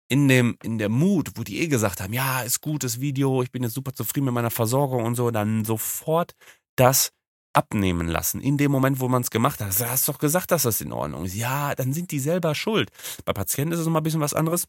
In 0.08 0.26
dem, 0.26 0.56
in 0.62 0.78
der 0.78 0.88
Mut, 0.88 1.32
wo 1.34 1.42
die 1.42 1.60
eh 1.60 1.68
gesagt 1.68 2.00
haben, 2.00 2.14
ja, 2.14 2.40
ist 2.40 2.62
gutes 2.62 3.00
Video, 3.00 3.42
ich 3.42 3.52
bin 3.52 3.62
jetzt 3.62 3.74
super 3.74 3.92
zufrieden 3.92 4.24
mit 4.24 4.32
meiner 4.32 4.50
Versorgung 4.50 5.04
und 5.04 5.14
so, 5.14 5.30
dann 5.30 5.66
sofort 5.66 6.32
das 6.76 7.10
abnehmen 7.52 8.08
lassen. 8.08 8.40
In 8.40 8.56
dem 8.56 8.72
Moment, 8.72 8.98
wo 9.00 9.08
man 9.08 9.20
es 9.20 9.30
gemacht 9.30 9.60
hat. 9.60 9.78
Du 9.78 9.86
hast 9.86 10.08
doch 10.08 10.18
gesagt, 10.18 10.52
dass 10.52 10.62
das 10.62 10.80
in 10.80 10.90
Ordnung 10.90 11.26
ist. 11.26 11.34
Ja, 11.34 11.74
dann 11.74 11.92
sind 11.92 12.12
die 12.12 12.18
selber 12.18 12.54
schuld. 12.54 12.88
Bei 13.26 13.34
Patienten 13.34 13.74
ist 13.74 13.80
es 13.80 13.86
mal 13.88 14.00
ein 14.00 14.04
bisschen 14.04 14.22
was 14.22 14.32
anderes. 14.32 14.64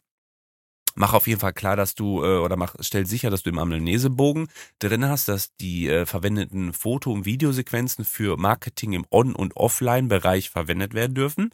Mach 0.95 1.13
auf 1.13 1.27
jeden 1.27 1.39
Fall 1.39 1.53
klar, 1.53 1.75
dass 1.75 1.93
du 1.93 2.23
äh, 2.23 2.37
oder 2.37 2.55
mach, 2.55 2.75
stell 2.79 3.05
sicher, 3.05 3.29
dass 3.29 3.43
du 3.43 3.49
im 3.49 3.59
Amnesebogen 3.59 4.47
drin 4.79 5.07
hast, 5.07 5.27
dass 5.27 5.55
die 5.57 5.89
äh, 5.89 6.05
verwendeten 6.05 6.73
Foto- 6.73 7.11
und 7.11 7.25
Videosequenzen 7.25 8.05
für 8.05 8.37
Marketing 8.37 8.93
im 8.93 9.05
On- 9.11 9.35
und 9.35 9.57
Offline-Bereich 9.57 10.49
verwendet 10.49 10.93
werden 10.93 11.13
dürfen. 11.13 11.53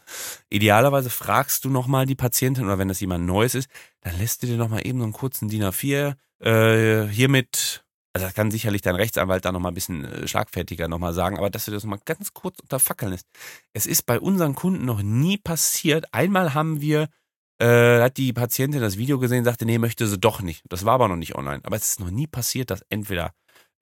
Idealerweise 0.49 1.09
fragst 1.09 1.65
du 1.65 1.69
nochmal 1.69 2.05
die 2.05 2.15
Patientin 2.15 2.65
oder 2.65 2.77
wenn 2.77 2.87
das 2.87 2.99
jemand 2.99 3.25
Neues 3.25 3.55
ist, 3.55 3.69
dann 4.01 4.17
lässt 4.17 4.43
du 4.43 4.47
dir 4.47 4.57
nochmal 4.57 4.85
eben 4.85 4.99
so 4.99 5.05
einen 5.05 5.13
kurzen 5.13 5.49
DIN 5.49 5.63
A4 5.63 6.15
äh, 6.39 7.07
hiermit 7.07 7.83
also 8.13 8.27
das 8.27 8.33
kann 8.33 8.51
sicherlich 8.51 8.81
dein 8.81 8.95
Rechtsanwalt 8.95 9.45
da 9.45 9.51
nochmal 9.51 9.71
ein 9.71 9.75
bisschen 9.75 10.03
äh, 10.03 10.27
schlagfertiger 10.27 10.87
nochmal 10.87 11.13
sagen, 11.13 11.37
aber 11.37 11.49
dass 11.49 11.65
du 11.65 11.71
das 11.71 11.83
nochmal 11.83 12.01
ganz 12.03 12.33
kurz 12.33 12.59
unterfackeln 12.59 13.11
lässt. 13.11 13.27
Es 13.73 13.85
ist 13.85 14.05
bei 14.05 14.19
unseren 14.19 14.53
Kunden 14.53 14.85
noch 14.85 15.01
nie 15.01 15.37
passiert. 15.37 16.13
Einmal 16.13 16.53
haben 16.53 16.81
wir 16.81 17.07
äh, 17.61 18.01
hat 18.01 18.17
die 18.17 18.33
Patientin 18.33 18.81
das 18.81 18.97
Video 18.97 19.19
gesehen, 19.19 19.43
sagte, 19.43 19.65
nee, 19.65 19.77
möchte 19.77 20.07
sie 20.07 20.17
doch 20.17 20.41
nicht. 20.41 20.63
Das 20.69 20.83
war 20.83 20.95
aber 20.95 21.07
noch 21.07 21.15
nicht 21.15 21.35
online. 21.35 21.61
Aber 21.63 21.75
es 21.75 21.89
ist 21.89 21.99
noch 21.99 22.09
nie 22.09 22.25
passiert, 22.25 22.71
dass 22.71 22.81
entweder 22.89 23.33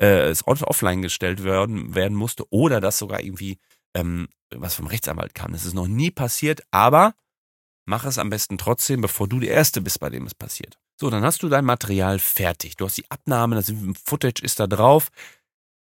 äh, 0.01 0.27
es 0.29 0.45
offline 0.45 1.01
gestellt 1.01 1.43
werden, 1.43 1.95
werden 1.95 2.17
musste 2.17 2.43
oder 2.50 2.81
dass 2.81 2.98
sogar 2.98 3.21
irgendwie 3.21 3.57
ähm, 3.95 4.27
was 4.53 4.75
vom 4.75 4.88
Rechtsanwalt 4.88 5.33
kam. 5.33 5.53
Das 5.53 5.65
ist 5.65 5.75
noch 5.75 5.88
nie 5.88 6.12
passiert, 6.12 6.62
aber 6.71 7.13
mach 7.86 8.03
es 8.03 8.17
am 8.17 8.29
besten 8.29 8.57
trotzdem, 8.57 9.00
bevor 9.00 9.29
du 9.29 9.39
der 9.39 9.51
Erste 9.51 9.79
bist, 9.79 10.01
bei 10.01 10.09
dem 10.09 10.25
es 10.25 10.36
passiert. 10.36 10.77
So, 11.00 11.09
dann 11.09 11.24
hast 11.24 11.41
du 11.43 11.48
dein 11.48 11.63
Material 11.63 12.19
fertig. 12.19 12.75
Du 12.75 12.86
hast 12.86 12.98
die 12.98 13.09
Abnahme, 13.09 13.55
das 13.55 13.71
Footage 14.03 14.43
ist 14.43 14.59
da 14.59 14.67
drauf. 14.67 15.09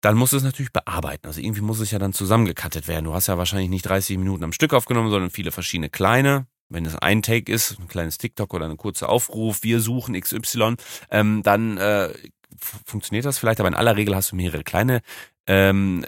Dann 0.01 0.17
musst 0.17 0.33
du 0.33 0.39
es 0.39 0.43
natürlich 0.43 0.73
bearbeiten. 0.73 1.27
Also 1.29 1.41
irgendwie 1.41 1.61
muss 1.61 1.79
es 1.79 1.93
ja 1.93 2.01
dann 2.01 2.13
zusammengekattet 2.13 2.89
werden. 2.89 3.05
Du 3.05 3.15
hast 3.15 3.29
ja 3.29 3.39
wahrscheinlich 3.39 3.71
nicht 3.71 3.87
30 3.87 4.19
Minuten 4.19 4.43
am 4.43 4.53
Stück 4.53 4.75
aufgenommen, 4.75 5.11
sondern 5.11 5.31
viele 5.31 5.53
verschiedene 5.53 5.89
kleine 5.89 6.49
wenn 6.69 6.87
es 6.87 6.97
ein 6.97 7.23
Take 7.23 7.51
ist, 7.53 7.79
ein 7.79 7.89
kleines 7.89 8.19
TikTok 8.19 8.53
oder 8.55 8.69
ein 8.69 8.77
kurzer 8.77 9.09
Aufruf, 9.09 9.63
wir 9.63 9.81
suchen 9.81 10.21
XY, 10.21 10.77
ähm, 11.11 11.43
dann 11.43 11.79
äh, 11.79 12.13
funktioniert 12.59 13.25
das 13.25 13.39
vielleicht, 13.39 13.61
aber 13.61 13.69
in 13.69 13.75
aller 13.75 13.97
Regel 13.97 14.15
hast 14.15 14.33
du 14.33 14.37
mehrere 14.37 14.65
kleine 14.65 15.01
ähm, 15.47 16.05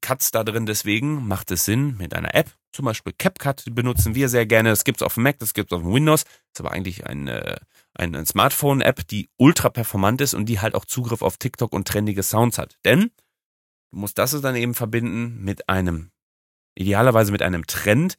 Cuts 0.00 0.30
da 0.32 0.44
drin. 0.44 0.66
Deswegen 0.66 1.26
macht 1.26 1.50
es 1.50 1.64
Sinn, 1.64 1.96
mit 1.96 2.14
einer 2.14 2.34
App, 2.34 2.50
zum 2.72 2.86
Beispiel 2.86 3.12
CapCut 3.12 3.74
benutzen 3.74 4.14
wir 4.14 4.28
sehr 4.28 4.46
gerne. 4.46 4.70
Das 4.70 4.84
gibt's 4.84 5.02
auf 5.02 5.14
dem 5.14 5.24
Mac, 5.24 5.38
das 5.38 5.52
gibt's 5.52 5.72
auf 5.72 5.82
dem 5.82 5.92
Windows. 5.92 6.22
Ist 6.22 6.60
aber 6.60 6.72
eigentlich 6.72 7.06
ein, 7.06 7.28
äh, 7.28 7.56
ein, 7.94 8.26
Smartphone-App, 8.26 9.06
die 9.08 9.28
ultra 9.36 9.68
performant 9.68 10.20
ist 10.22 10.34
und 10.34 10.46
die 10.46 10.60
halt 10.60 10.74
auch 10.74 10.86
Zugriff 10.86 11.22
auf 11.22 11.36
TikTok 11.36 11.72
und 11.72 11.86
trendige 11.86 12.22
Sounds 12.22 12.58
hat. 12.58 12.78
Denn 12.84 13.10
du 13.90 13.98
musst 13.98 14.16
das 14.18 14.38
dann 14.40 14.56
eben 14.56 14.74
verbinden 14.74 15.44
mit 15.44 15.68
einem, 15.68 16.10
idealerweise 16.74 17.30
mit 17.30 17.42
einem 17.42 17.66
Trend, 17.66 18.16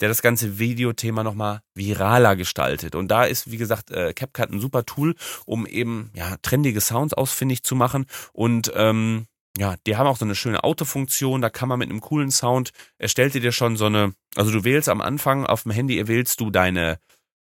der 0.00 0.08
das 0.08 0.22
ganze 0.22 0.58
Videothema 0.58 1.22
nochmal 1.22 1.60
viraler 1.74 2.36
gestaltet. 2.36 2.94
Und 2.94 3.08
da 3.08 3.24
ist, 3.24 3.50
wie 3.50 3.56
gesagt, 3.56 3.90
äh, 3.90 4.12
CapCut 4.12 4.50
ein 4.50 4.60
super 4.60 4.84
Tool, 4.84 5.14
um 5.46 5.66
eben 5.66 6.10
ja 6.14 6.36
trendige 6.42 6.80
Sounds 6.80 7.14
ausfindig 7.14 7.62
zu 7.62 7.76
machen. 7.76 8.06
Und 8.32 8.72
ähm, 8.74 9.26
ja, 9.56 9.76
die 9.86 9.96
haben 9.96 10.06
auch 10.06 10.16
so 10.16 10.24
eine 10.24 10.34
schöne 10.34 10.64
Autofunktion, 10.64 11.40
da 11.40 11.48
kann 11.48 11.68
man 11.68 11.78
mit 11.78 11.88
einem 11.88 12.00
coolen 12.00 12.30
Sound, 12.30 12.70
erstellt 12.98 13.34
dir 13.34 13.52
schon 13.52 13.76
so 13.76 13.86
eine, 13.86 14.12
also 14.34 14.50
du 14.50 14.64
wählst 14.64 14.88
am 14.88 15.00
Anfang 15.00 15.46
auf 15.46 15.62
dem 15.62 15.72
Handy, 15.72 16.08
wählst 16.08 16.40
du 16.40 16.50
deine, 16.50 16.98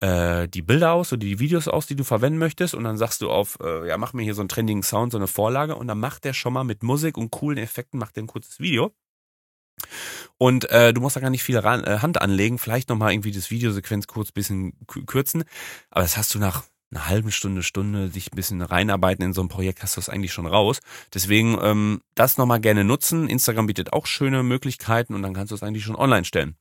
äh, 0.00 0.46
die 0.48 0.60
Bilder 0.60 0.92
aus 0.92 1.12
oder 1.12 1.20
die 1.20 1.38
Videos 1.38 1.66
aus, 1.66 1.86
die 1.86 1.96
du 1.96 2.04
verwenden 2.04 2.38
möchtest 2.38 2.74
und 2.74 2.84
dann 2.84 2.98
sagst 2.98 3.22
du 3.22 3.30
auf, 3.30 3.56
äh, 3.62 3.88
ja, 3.88 3.96
mach 3.96 4.12
mir 4.12 4.22
hier 4.22 4.34
so 4.34 4.42
einen 4.42 4.50
trendigen 4.50 4.82
Sound, 4.82 5.12
so 5.12 5.18
eine 5.18 5.28
Vorlage 5.28 5.76
und 5.76 5.88
dann 5.88 5.98
macht 5.98 6.24
der 6.24 6.34
schon 6.34 6.52
mal 6.52 6.64
mit 6.64 6.82
Musik 6.82 7.16
und 7.16 7.30
coolen 7.30 7.58
Effekten, 7.58 7.98
macht 7.98 8.16
der 8.16 8.24
ein 8.24 8.28
kurzes 8.28 8.60
Video. 8.60 8.92
Und 10.38 10.70
äh, 10.70 10.92
du 10.92 11.00
musst 11.00 11.16
da 11.16 11.20
gar 11.20 11.30
nicht 11.30 11.42
viel 11.42 11.58
ran, 11.58 11.84
äh, 11.84 11.98
Hand 12.00 12.20
anlegen, 12.20 12.58
vielleicht 12.58 12.88
nochmal 12.88 13.12
irgendwie 13.12 13.32
das 13.32 13.50
Videosequenz 13.50 14.06
kurz 14.06 14.32
bisschen 14.32 14.74
kürzen. 14.86 15.44
Aber 15.90 16.02
das 16.02 16.16
hast 16.16 16.34
du 16.34 16.38
nach 16.38 16.64
einer 16.90 17.08
halben 17.08 17.32
Stunde, 17.32 17.62
Stunde, 17.62 18.10
dich 18.10 18.32
ein 18.32 18.36
bisschen 18.36 18.62
reinarbeiten 18.62 19.24
in 19.24 19.32
so 19.32 19.42
ein 19.42 19.48
Projekt, 19.48 19.82
hast 19.82 19.96
du 19.96 20.00
das 20.00 20.08
eigentlich 20.08 20.32
schon 20.32 20.46
raus. 20.46 20.80
Deswegen 21.12 21.58
ähm, 21.60 22.00
das 22.14 22.38
nochmal 22.38 22.60
gerne 22.60 22.84
nutzen. 22.84 23.28
Instagram 23.28 23.66
bietet 23.66 23.92
auch 23.92 24.06
schöne 24.06 24.42
Möglichkeiten 24.42 25.14
und 25.14 25.22
dann 25.22 25.34
kannst 25.34 25.50
du 25.50 25.54
es 25.54 25.62
eigentlich 25.62 25.84
schon 25.84 25.96
online 25.96 26.24
stellen. 26.24 26.56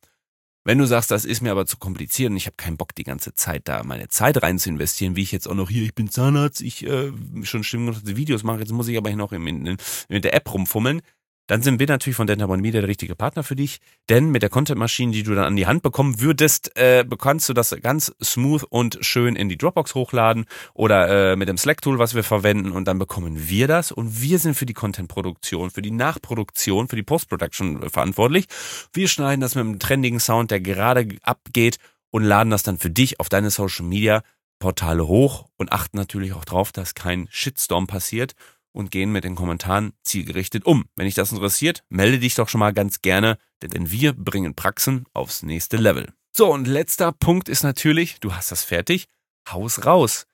Wenn 0.65 0.77
du 0.77 0.85
sagst, 0.85 1.11
das 1.11 1.25
ist 1.25 1.41
mir 1.41 1.51
aber 1.51 1.65
zu 1.65 1.77
kompliziert 1.77 2.31
und 2.31 2.37
ich 2.37 2.45
habe 2.45 2.55
keinen 2.55 2.77
Bock, 2.77 2.95
die 2.95 3.03
ganze 3.03 3.35
Zeit 3.35 3.67
da 3.67 3.83
meine 3.83 4.07
Zeit 4.07 4.41
rein 4.41 4.59
zu 4.59 4.69
investieren, 4.69 5.17
wie 5.17 5.21
ich 5.21 5.33
jetzt 5.33 5.47
auch 5.47 5.55
noch 5.55 5.69
hier, 5.69 5.83
ich 5.83 5.93
bin 5.93 6.09
Zahnarzt, 6.09 6.61
ich 6.61 6.87
äh, 6.87 7.11
schon 7.43 7.65
stimmungsvolle 7.65 8.15
Videos 8.15 8.43
mache, 8.43 8.59
jetzt 8.59 8.71
muss 8.71 8.87
ich 8.87 8.97
aber 8.97 9.09
hier 9.09 9.17
noch 9.17 9.33
in, 9.33 9.45
in, 9.45 9.77
in 10.07 10.21
der 10.21 10.33
App 10.33 10.53
rumfummeln, 10.53 11.01
dann 11.47 11.61
sind 11.61 11.79
wir 11.79 11.87
natürlich 11.87 12.15
von 12.15 12.27
Dentabon 12.27 12.61
Media 12.61 12.79
der 12.79 12.89
richtige 12.89 13.15
Partner 13.15 13.43
für 13.43 13.55
dich, 13.55 13.79
denn 14.09 14.29
mit 14.29 14.41
der 14.41 14.49
Content-Maschine, 14.49 15.11
die 15.11 15.23
du 15.23 15.35
dann 15.35 15.45
an 15.45 15.55
die 15.55 15.67
Hand 15.67 15.83
bekommen 15.83 16.21
würdest, 16.21 16.75
äh, 16.77 17.05
kannst 17.19 17.49
du 17.49 17.53
das 17.53 17.75
ganz 17.81 18.13
smooth 18.23 18.63
und 18.69 18.97
schön 19.01 19.35
in 19.35 19.49
die 19.49 19.57
Dropbox 19.57 19.93
hochladen 19.95 20.45
oder 20.73 21.31
äh, 21.31 21.35
mit 21.35 21.49
dem 21.49 21.57
Slack-Tool, 21.57 21.99
was 21.99 22.15
wir 22.15 22.23
verwenden 22.23 22.71
und 22.71 22.87
dann 22.87 22.97
bekommen 22.97 23.49
wir 23.49 23.67
das 23.67 23.91
und 23.91 24.21
wir 24.21 24.39
sind 24.39 24.55
für 24.55 24.65
die 24.65 24.73
Content-Produktion, 24.73 25.69
für 25.69 25.81
die 25.81 25.91
Nachproduktion, 25.91 26.87
für 26.87 26.95
die 26.95 27.03
Post-Production 27.03 27.89
verantwortlich. 27.89 28.45
Wir 28.93 29.07
schneiden 29.07 29.41
das 29.41 29.55
mit 29.55 29.65
einem 29.65 29.79
trendigen 29.79 30.19
Sound, 30.19 30.51
der 30.51 30.61
gerade 30.61 31.07
abgeht 31.23 31.77
und 32.09 32.23
laden 32.23 32.51
das 32.51 32.63
dann 32.63 32.77
für 32.77 32.89
dich 32.89 33.19
auf 33.19 33.27
deine 33.27 33.49
Social-Media 33.49 34.23
Portale 34.59 35.05
hoch 35.07 35.49
und 35.57 35.73
achten 35.73 35.97
natürlich 35.97 36.31
auch 36.31 36.45
drauf, 36.45 36.71
dass 36.71 36.95
kein 36.95 37.27
Shitstorm 37.29 37.85
passiert 37.85 38.33
und 38.73 38.91
gehen 38.91 39.11
mit 39.11 39.23
den 39.23 39.35
Kommentaren 39.35 39.93
zielgerichtet 40.03 40.65
um. 40.65 40.85
Wenn 40.95 41.05
dich 41.05 41.15
das 41.15 41.31
interessiert, 41.31 41.83
melde 41.89 42.19
dich 42.19 42.35
doch 42.35 42.49
schon 42.49 42.59
mal 42.59 42.73
ganz 42.73 43.01
gerne, 43.01 43.37
denn 43.61 43.91
wir 43.91 44.13
bringen 44.13 44.55
Praxen 44.55 45.05
aufs 45.13 45.43
nächste 45.43 45.77
Level. 45.77 46.11
So, 46.35 46.51
und 46.51 46.67
letzter 46.67 47.11
Punkt 47.11 47.47
ist 47.47 47.63
natürlich, 47.63 48.19
du 48.19 48.33
hast 48.33 48.51
das 48.51 48.63
fertig, 48.63 49.05
Haus 49.49 49.85
raus. 49.85 50.25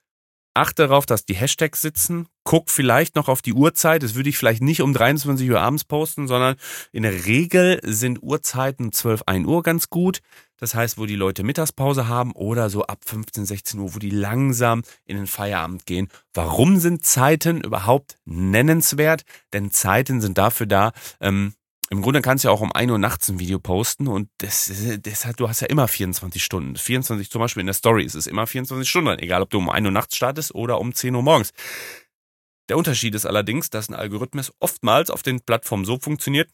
Achte 0.53 0.87
darauf, 0.87 1.05
dass 1.05 1.25
die 1.25 1.35
Hashtags 1.35 1.81
sitzen. 1.81 2.27
Guck 2.43 2.69
vielleicht 2.69 3.15
noch 3.15 3.29
auf 3.29 3.41
die 3.41 3.53
Uhrzeit. 3.53 4.03
Das 4.03 4.15
würde 4.15 4.29
ich 4.29 4.37
vielleicht 4.37 4.61
nicht 4.61 4.81
um 4.81 4.93
23 4.93 5.49
Uhr 5.49 5.61
abends 5.61 5.83
posten, 5.83 6.27
sondern 6.27 6.55
in 6.91 7.03
der 7.03 7.25
Regel 7.25 7.79
sind 7.83 8.21
Uhrzeiten 8.21 8.91
12, 8.91 9.23
1 9.25 9.47
Uhr 9.47 9.63
ganz 9.63 9.89
gut. 9.89 10.19
Das 10.59 10.75
heißt, 10.75 10.97
wo 10.97 11.05
die 11.05 11.15
Leute 11.15 11.43
Mittagspause 11.43 12.07
haben 12.07 12.33
oder 12.33 12.69
so 12.69 12.83
ab 12.83 12.99
15, 13.05 13.45
16 13.45 13.79
Uhr, 13.79 13.95
wo 13.95 13.99
die 13.99 14.09
langsam 14.09 14.83
in 15.05 15.15
den 15.15 15.27
Feierabend 15.27 15.85
gehen. 15.85 16.09
Warum 16.33 16.79
sind 16.79 17.05
Zeiten 17.05 17.61
überhaupt 17.61 18.17
nennenswert? 18.25 19.23
Denn 19.53 19.71
Zeiten 19.71 20.19
sind 20.19 20.37
dafür 20.37 20.65
da, 20.65 20.91
ähm, 21.21 21.53
im 21.89 22.01
Grunde 22.01 22.21
kannst 22.21 22.43
du 22.43 22.49
ja 22.49 22.53
auch 22.53 22.61
um 22.61 22.71
1 22.71 22.91
Uhr 22.91 22.99
nachts 22.99 23.29
ein 23.29 23.39
Video 23.39 23.59
posten 23.59 24.07
und 24.07 24.29
das, 24.37 24.71
das 25.01 25.25
hat, 25.25 25.39
du 25.39 25.49
hast 25.49 25.61
ja 25.61 25.67
immer 25.67 25.87
24 25.87 26.43
Stunden. 26.43 26.75
24 26.75 27.31
zum 27.31 27.39
Beispiel 27.39 27.61
in 27.61 27.67
der 27.67 27.73
Story 27.73 28.03
ist 28.03 28.15
es 28.15 28.27
immer 28.27 28.45
24 28.45 28.87
Stunden, 28.87 29.17
egal 29.19 29.41
ob 29.41 29.49
du 29.49 29.57
um 29.57 29.69
1 29.69 29.85
Uhr 29.85 29.91
nachts 29.91 30.15
startest 30.15 30.53
oder 30.53 30.79
um 30.79 30.93
10 30.93 31.15
Uhr 31.15 31.23
morgens. 31.23 31.51
Der 32.69 32.77
Unterschied 32.77 33.15
ist 33.15 33.25
allerdings, 33.25 33.71
dass 33.71 33.89
ein 33.89 33.95
Algorithmus 33.95 34.53
oftmals 34.59 35.09
auf 35.09 35.23
den 35.23 35.41
Plattformen 35.41 35.85
so 35.85 35.97
funktioniert, 35.97 36.51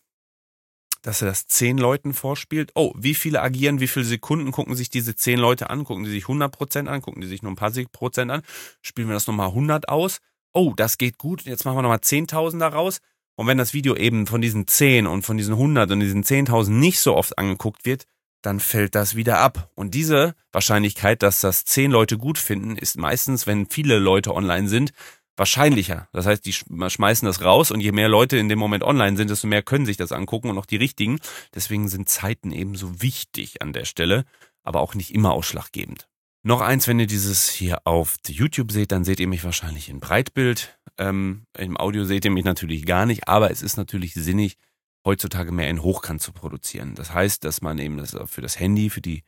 dass 1.01 1.21
er 1.21 1.27
das 1.27 1.45
zehn 1.47 1.77
Leuten 1.77 2.13
vorspielt. 2.13 2.71
Oh, 2.73 2.93
wie 2.95 3.13
viele 3.13 3.41
agieren, 3.41 3.79
wie 3.81 3.87
viele 3.87 4.05
Sekunden 4.05 4.51
gucken 4.51 4.75
sich 4.75 4.89
diese 4.89 5.15
zehn 5.15 5.37
Leute 5.37 5.69
an? 5.69 5.83
Gucken 5.83 6.05
die 6.05 6.09
sich 6.09 6.23
100 6.23 6.51
Prozent 6.51 6.89
an? 6.89 7.01
Gucken 7.01 7.21
die 7.21 7.27
sich 7.27 7.43
nur 7.43 7.51
ein 7.51 7.57
paar 7.57 7.71
Prozent 7.91 8.31
an? 8.31 8.41
Spielen 8.81 9.09
wir 9.09 9.13
das 9.13 9.27
nochmal 9.27 9.49
100 9.49 9.89
aus? 9.89 10.19
Oh, 10.53 10.73
das 10.75 10.97
geht 10.97 11.17
gut. 11.17 11.43
Jetzt 11.43 11.65
machen 11.65 11.77
wir 11.77 11.81
nochmal 11.83 11.99
10.000 11.99 12.59
daraus. 12.59 13.01
Und 13.35 13.47
wenn 13.47 13.57
das 13.57 13.73
Video 13.73 13.95
eben 13.95 14.27
von 14.27 14.41
diesen 14.41 14.67
10 14.67 15.07
und 15.07 15.23
von 15.23 15.37
diesen 15.37 15.53
100 15.53 15.91
und 15.91 15.99
diesen 15.99 16.23
10.000 16.23 16.69
nicht 16.69 16.99
so 16.99 17.15
oft 17.15 17.37
angeguckt 17.37 17.85
wird, 17.85 18.05
dann 18.41 18.59
fällt 18.59 18.95
das 18.95 19.15
wieder 19.15 19.39
ab. 19.39 19.71
Und 19.75 19.93
diese 19.93 20.35
Wahrscheinlichkeit, 20.51 21.23
dass 21.23 21.41
das 21.41 21.65
10 21.65 21.91
Leute 21.91 22.17
gut 22.17 22.37
finden, 22.37 22.77
ist 22.77 22.97
meistens, 22.97 23.47
wenn 23.47 23.67
viele 23.67 23.99
Leute 23.99 24.33
online 24.33 24.69
sind, 24.69 24.91
wahrscheinlicher. 25.35 26.07
Das 26.13 26.25
heißt, 26.25 26.45
die 26.45 26.53
schmeißen 26.53 27.25
das 27.25 27.43
raus 27.43 27.71
und 27.71 27.81
je 27.81 27.91
mehr 27.91 28.07
Leute 28.07 28.37
in 28.37 28.47
dem 28.47 28.59
Moment 28.59 28.83
online 28.83 29.17
sind, 29.17 29.29
desto 29.29 29.47
mehr 29.47 29.63
können 29.63 29.85
sich 29.85 29.97
das 29.97 30.11
angucken 30.11 30.49
und 30.49 30.57
auch 30.57 30.65
die 30.65 30.77
richtigen. 30.77 31.19
Deswegen 31.53 31.87
sind 31.89 32.07
Zeiten 32.07 32.51
ebenso 32.51 33.01
wichtig 33.01 33.61
an 33.61 33.73
der 33.73 33.85
Stelle, 33.85 34.25
aber 34.63 34.79
auch 34.79 34.95
nicht 34.95 35.13
immer 35.13 35.33
ausschlaggebend. 35.33 36.07
Noch 36.47 36.61
eins, 36.61 36.87
wenn 36.87 36.99
ihr 36.99 37.07
dieses 37.07 37.49
hier 37.49 37.87
auf 37.87 38.17
YouTube 38.27 38.71
seht, 38.71 38.91
dann 38.91 39.03
seht 39.03 39.19
ihr 39.19 39.27
mich 39.27 39.43
wahrscheinlich 39.43 39.89
in 39.89 39.99
Breitbild. 39.99 40.77
Ähm, 40.99 41.47
Im 41.57 41.75
Audio 41.75 42.05
seht 42.05 42.23
ihr 42.23 42.29
mich 42.29 42.45
natürlich 42.45 42.85
gar 42.85 43.07
nicht, 43.07 43.27
aber 43.27 43.49
es 43.49 43.63
ist 43.63 43.77
natürlich 43.77 44.13
sinnig, 44.13 44.57
heutzutage 45.03 45.51
mehr 45.51 45.71
in 45.71 45.81
Hochkant 45.81 46.21
zu 46.21 46.33
produzieren. 46.33 46.93
Das 46.93 47.11
heißt, 47.11 47.43
dass 47.43 47.63
man 47.63 47.79
eben 47.79 47.97
das 47.97 48.15
für 48.27 48.41
das 48.41 48.59
Handy, 48.59 48.91
für 48.91 49.01
die 49.01 49.23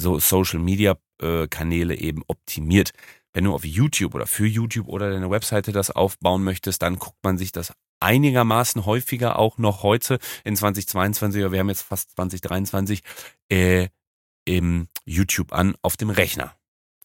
so 0.00 0.18
Social 0.18 0.58
Media 0.58 0.96
äh, 1.20 1.48
Kanäle 1.48 1.96
eben 1.96 2.22
optimiert. 2.28 2.92
Wenn 3.34 3.44
du 3.44 3.52
auf 3.52 3.66
YouTube 3.66 4.14
oder 4.14 4.26
für 4.26 4.46
YouTube 4.46 4.88
oder 4.88 5.10
deine 5.10 5.28
Webseite 5.28 5.70
das 5.70 5.90
aufbauen 5.90 6.44
möchtest, 6.44 6.80
dann 6.80 6.98
guckt 6.98 7.22
man 7.22 7.36
sich 7.36 7.52
das 7.52 7.74
einigermaßen 8.00 8.86
häufiger 8.86 9.38
auch 9.38 9.58
noch 9.58 9.82
heute 9.82 10.18
in 10.44 10.56
2022, 10.56 11.52
wir 11.52 11.58
haben 11.58 11.68
jetzt 11.68 11.82
fast 11.82 12.12
2023, 12.12 13.02
äh, 13.50 13.88
im 14.44 14.88
YouTube 15.04 15.52
an 15.52 15.74
auf 15.82 15.96
dem 15.96 16.10
Rechner. 16.10 16.54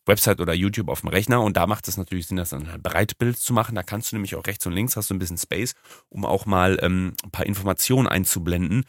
Website 0.06 0.42
oder 0.42 0.54
YouTube 0.54 0.90
auf 0.90 1.02
dem 1.02 1.10
Rechner 1.10 1.42
und 1.42 1.56
da 1.56 1.68
macht 1.68 1.88
es 1.88 1.96
natürlich 1.96 2.28
Sinn, 2.28 2.38
das 2.38 2.50
dann 2.50 2.68
ein 2.68 2.82
Breitbild 2.82 3.38
zu 3.38 3.54
machen. 3.54 3.76
Da 3.76 3.84
kannst 3.84 4.12
du 4.12 4.16
nämlich 4.16 4.36
auch 4.36 4.46
rechts 4.46 4.66
und 4.66 4.74
links 4.74 4.98
hast 4.98 5.10
du 5.10 5.14
ein 5.14 5.20
bisschen 5.20 5.38
Space, 5.38 5.76
um 6.10 6.26
auch 6.26 6.46
mal 6.46 6.80
ähm, 6.82 7.14
ein 7.24 7.32
paar 7.32 7.46
Informationen 7.46 8.08
einzublenden, 8.08 8.86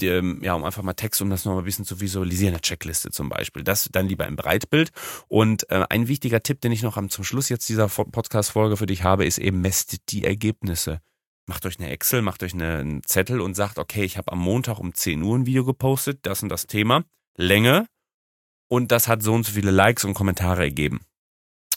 ähm, 0.00 0.40
ja, 0.42 0.54
um 0.54 0.64
einfach 0.64 0.82
mal 0.82 0.94
Text, 0.94 1.20
um 1.20 1.28
das 1.28 1.44
nochmal 1.44 1.62
ein 1.62 1.66
bisschen 1.66 1.84
zu 1.84 2.00
visualisieren, 2.00 2.54
eine 2.54 2.62
Checkliste 2.62 3.10
zum 3.10 3.28
Beispiel. 3.28 3.62
Das 3.64 3.88
dann 3.92 4.08
lieber 4.08 4.26
im 4.26 4.36
Breitbild. 4.36 4.90
Und 5.28 5.68
äh, 5.70 5.84
ein 5.90 6.08
wichtiger 6.08 6.42
Tipp, 6.42 6.60
den 6.60 6.72
ich 6.72 6.82
noch 6.82 6.96
am 6.96 7.10
zum 7.10 7.24
Schluss 7.24 7.48
jetzt 7.48 7.68
dieser 7.68 7.88
Podcast-Folge 7.88 8.76
für 8.76 8.86
dich 8.86 9.02
habe, 9.02 9.26
ist 9.26 9.38
eben, 9.38 9.60
messt 9.60 10.10
die 10.10 10.24
Ergebnisse. 10.24 11.00
Macht 11.46 11.66
euch 11.66 11.78
eine 11.78 11.90
Excel, 11.90 12.22
macht 12.22 12.42
euch 12.42 12.54
eine, 12.54 12.78
einen 12.78 13.02
Zettel 13.02 13.40
und 13.40 13.54
sagt, 13.54 13.78
okay, 13.78 14.04
ich 14.04 14.16
habe 14.16 14.30
am 14.32 14.38
Montag 14.38 14.78
um 14.78 14.94
10 14.94 15.22
Uhr 15.22 15.36
ein 15.36 15.46
Video 15.46 15.64
gepostet, 15.64 16.20
das 16.22 16.42
und 16.42 16.48
das 16.48 16.68
Thema, 16.68 17.04
Länge 17.36 17.86
und 18.68 18.92
das 18.92 19.08
hat 19.08 19.22
so 19.22 19.32
und 19.34 19.44
so 19.44 19.52
viele 19.52 19.70
Likes 19.70 20.04
und 20.04 20.14
Kommentare 20.14 20.62
ergeben. 20.62 21.00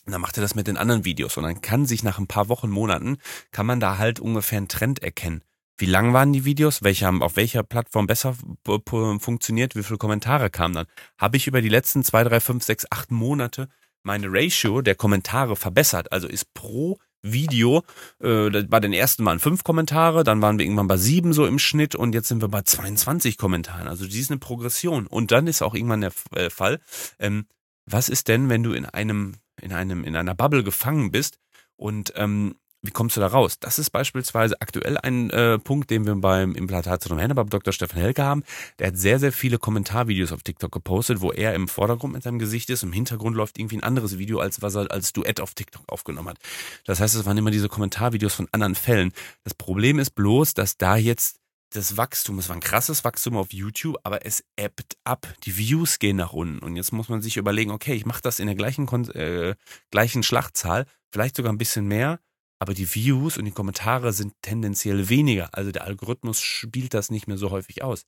Und 0.05 0.11
dann 0.11 0.21
macht 0.21 0.37
er 0.37 0.41
das 0.41 0.55
mit 0.55 0.67
den 0.67 0.77
anderen 0.77 1.03
Videos 1.03 1.37
und 1.37 1.43
dann 1.43 1.61
kann 1.61 1.85
sich 1.85 2.03
nach 2.03 2.19
ein 2.19 2.27
paar 2.27 2.47
Wochen, 2.47 2.69
Monaten, 2.69 3.17
kann 3.51 3.65
man 3.65 3.79
da 3.79 3.97
halt 3.97 4.19
ungefähr 4.19 4.57
einen 4.57 4.67
Trend 4.67 5.01
erkennen. 5.01 5.41
Wie 5.77 5.87
lang 5.87 6.13
waren 6.13 6.31
die 6.31 6.45
Videos? 6.45 6.83
Welche 6.83 7.05
haben 7.05 7.21
auf 7.21 7.35
welcher 7.35 7.63
Plattform 7.63 8.07
besser 8.07 8.35
funktioniert? 8.63 9.75
Wie 9.75 9.83
viele 9.83 9.97
Kommentare 9.97 10.49
kamen 10.49 10.73
dann? 10.73 10.87
Habe 11.17 11.35
ich 11.35 11.47
über 11.47 11.61
die 11.61 11.69
letzten 11.69 12.03
zwei, 12.03 12.23
drei, 12.23 12.39
fünf, 12.39 12.63
sechs, 12.63 12.85
acht 12.91 13.11
Monate 13.11 13.67
meine 14.03 14.27
Ratio 14.29 14.81
der 14.81 14.95
Kommentare 14.95 15.57
verbessert? 15.57 16.13
Also 16.13 16.27
ist 16.29 16.53
pro 16.53 16.97
Video, 17.31 17.83
äh, 18.21 18.49
bei 18.63 18.79
den 18.79 18.93
ersten 18.93 19.25
waren 19.25 19.39
fünf 19.39 19.63
Kommentare, 19.63 20.23
dann 20.23 20.41
waren 20.41 20.57
wir 20.57 20.65
irgendwann 20.65 20.87
bei 20.87 20.97
sieben 20.97 21.33
so 21.33 21.45
im 21.45 21.59
Schnitt 21.59 21.95
und 21.95 22.13
jetzt 22.13 22.27
sind 22.27 22.41
wir 22.41 22.47
bei 22.47 22.61
22 22.61 23.37
Kommentaren. 23.37 23.87
Also 23.87 24.07
die 24.07 24.19
ist 24.19 24.31
eine 24.31 24.39
Progression. 24.39 25.07
Und 25.07 25.31
dann 25.31 25.47
ist 25.47 25.61
auch 25.61 25.73
irgendwann 25.73 26.01
der 26.01 26.11
äh, 26.35 26.49
Fall, 26.49 26.79
ähm, 27.19 27.45
was 27.85 28.09
ist 28.09 28.27
denn, 28.27 28.49
wenn 28.49 28.63
du 28.63 28.73
in 28.73 28.85
einem, 28.85 29.35
in 29.61 29.73
einem, 29.73 30.03
in 30.03 30.15
einer 30.15 30.35
Bubble 30.35 30.63
gefangen 30.63 31.11
bist 31.11 31.39
und 31.75 32.13
ähm, 32.15 32.55
wie 32.85 32.91
kommst 32.91 33.17
du 33.17 33.21
da 33.21 33.27
raus? 33.27 33.57
Das 33.59 33.79
ist 33.79 33.89
beispielsweise 33.89 34.61
aktuell 34.61 34.97
ein 34.97 35.29
äh, 35.29 35.59
Punkt, 35.59 35.89
den 35.89 36.05
wir 36.05 36.15
beim 36.15 36.55
Implantatzentrum 36.55 37.19
Henne 37.19 37.35
bei 37.35 37.43
Dr. 37.43 37.73
Stefan 37.73 37.99
Helke 37.99 38.23
haben. 38.23 38.43
Der 38.79 38.87
hat 38.87 38.97
sehr, 38.97 39.19
sehr 39.19 39.31
viele 39.31 39.57
Kommentarvideos 39.57 40.31
auf 40.31 40.43
TikTok 40.43 40.71
gepostet, 40.71 41.21
wo 41.21 41.31
er 41.31 41.53
im 41.53 41.67
Vordergrund 41.67 42.13
mit 42.13 42.23
seinem 42.23 42.39
Gesicht 42.39 42.69
ist. 42.69 42.83
Im 42.83 42.93
Hintergrund 42.93 43.35
läuft 43.35 43.57
irgendwie 43.57 43.77
ein 43.77 43.83
anderes 43.83 44.17
Video, 44.17 44.39
als 44.39 44.61
was 44.61 44.75
er 44.75 44.91
als 44.91 45.13
Duett 45.13 45.41
auf 45.41 45.53
TikTok 45.53 45.83
aufgenommen 45.87 46.29
hat. 46.29 46.37
Das 46.85 46.99
heißt, 46.99 47.15
es 47.15 47.25
waren 47.25 47.37
immer 47.37 47.51
diese 47.51 47.69
Kommentarvideos 47.69 48.33
von 48.33 48.47
anderen 48.51 48.75
Fällen. 48.75 49.11
Das 49.43 49.53
Problem 49.53 49.99
ist 49.99 50.11
bloß, 50.11 50.53
dass 50.53 50.77
da 50.77 50.95
jetzt 50.95 51.39
das 51.75 51.97
Wachstum, 51.97 52.39
es 52.39 52.49
war 52.49 52.55
ein 52.55 52.61
krasses 52.61 53.03
Wachstum 53.03 53.37
auf 53.37 53.51
YouTube, 53.51 53.97
aber 54.03 54.25
es 54.25 54.43
ebbt 54.55 54.97
ab. 55.03 55.27
Die 55.43 55.57
Views 55.57 55.99
gehen 55.99 56.17
nach 56.17 56.33
unten. 56.33 56.59
Und 56.59 56.75
jetzt 56.75 56.91
muss 56.93 57.09
man 57.09 57.21
sich 57.21 57.37
überlegen, 57.37 57.71
okay, 57.71 57.93
ich 57.93 58.05
mache 58.05 58.21
das 58.21 58.39
in 58.39 58.47
der 58.47 58.55
gleichen, 58.55 58.87
äh, 59.13 59.55
gleichen 59.91 60.23
Schlachtzahl, 60.23 60.85
vielleicht 61.11 61.35
sogar 61.35 61.51
ein 61.51 61.57
bisschen 61.57 61.87
mehr 61.87 62.19
aber 62.59 62.73
die 62.73 62.93
Views 62.93 63.37
und 63.37 63.45
die 63.45 63.51
Kommentare 63.51 64.13
sind 64.13 64.33
tendenziell 64.41 65.09
weniger. 65.09 65.49
Also 65.53 65.71
der 65.71 65.83
Algorithmus 65.83 66.41
spielt 66.41 66.93
das 66.93 67.11
nicht 67.11 67.27
mehr 67.27 67.37
so 67.37 67.51
häufig 67.51 67.83
aus. 67.83 68.03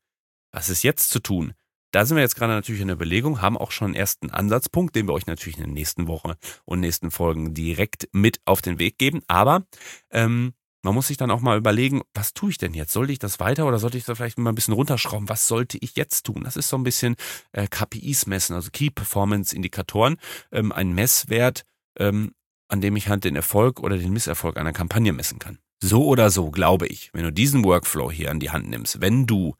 Was 0.51 0.69
ist 0.69 0.83
jetzt 0.83 1.09
zu 1.09 1.19
tun? 1.19 1.53
Da 1.91 2.05
sind 2.05 2.17
wir 2.17 2.21
jetzt 2.21 2.35
gerade 2.35 2.53
natürlich 2.53 2.81
in 2.81 2.87
der 2.87 2.95
Überlegung, 2.95 3.41
haben 3.41 3.57
auch 3.57 3.71
schon 3.71 3.87
einen 3.87 3.95
ersten 3.95 4.29
Ansatzpunkt, 4.29 4.95
den 4.95 5.07
wir 5.07 5.13
euch 5.13 5.25
natürlich 5.25 5.57
in 5.57 5.63
den 5.63 5.73
nächsten 5.73 6.07
Wochen 6.07 6.33
und 6.65 6.81
nächsten 6.81 7.11
Folgen 7.11 7.53
direkt 7.53 8.09
mit 8.11 8.39
auf 8.45 8.61
den 8.61 8.77
Weg 8.77 8.97
geben. 8.97 9.21
Aber 9.27 9.65
ähm, 10.11 10.53
man 10.83 10.93
muss 10.93 11.07
sich 11.07 11.17
dann 11.17 11.31
auch 11.31 11.41
mal 11.41 11.57
überlegen, 11.57 12.01
was 12.13 12.33
tue 12.33 12.49
ich 12.49 12.57
denn 12.57 12.73
jetzt? 12.73 12.93
Sollte 12.93 13.13
ich 13.13 13.19
das 13.19 13.39
weiter 13.39 13.65
oder 13.65 13.79
sollte 13.79 13.97
ich 13.97 14.05
das 14.05 14.17
vielleicht 14.17 14.37
mal 14.37 14.51
ein 14.51 14.55
bisschen 14.55 14.73
runterschrauben? 14.73 15.29
Was 15.29 15.47
sollte 15.47 15.77
ich 15.79 15.95
jetzt 15.95 16.25
tun? 16.25 16.43
Das 16.43 16.55
ist 16.55 16.69
so 16.69 16.77
ein 16.77 16.83
bisschen 16.83 17.15
äh, 17.51 17.67
KPIs 17.67 18.27
messen, 18.27 18.53
also 18.53 18.69
Key 18.71 18.89
Performance 18.89 19.55
Indikatoren, 19.55 20.17
ähm, 20.51 20.71
ein 20.71 20.93
Messwert, 20.93 21.65
ähm, 21.97 22.33
an 22.67 22.81
dem 22.81 22.95
ich 22.95 23.07
halt 23.09 23.23
den 23.23 23.35
Erfolg 23.35 23.79
oder 23.79 23.97
den 23.97 24.13
Misserfolg 24.13 24.57
einer 24.57 24.73
Kampagne 24.73 25.13
messen 25.13 25.39
kann. 25.39 25.59
So 25.81 26.05
oder 26.05 26.29
so 26.29 26.51
glaube 26.51 26.87
ich, 26.87 27.11
wenn 27.13 27.23
du 27.23 27.31
diesen 27.31 27.63
Workflow 27.63 28.11
hier 28.11 28.31
an 28.31 28.39
die 28.39 28.49
Hand 28.49 28.67
nimmst, 28.67 29.01
wenn 29.01 29.27
du 29.27 29.55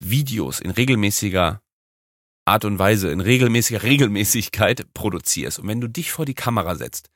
Videos 0.00 0.60
in 0.60 0.70
regelmäßiger 0.70 1.62
Art 2.44 2.64
und 2.64 2.78
Weise, 2.78 3.10
in 3.10 3.20
regelmäßiger 3.20 3.82
Regelmäßigkeit 3.82 4.92
produzierst 4.94 5.60
und 5.60 5.68
wenn 5.68 5.80
du 5.80 5.88
dich 5.88 6.10
vor 6.10 6.24
die 6.24 6.34
Kamera 6.34 6.74
setzt, 6.74 7.08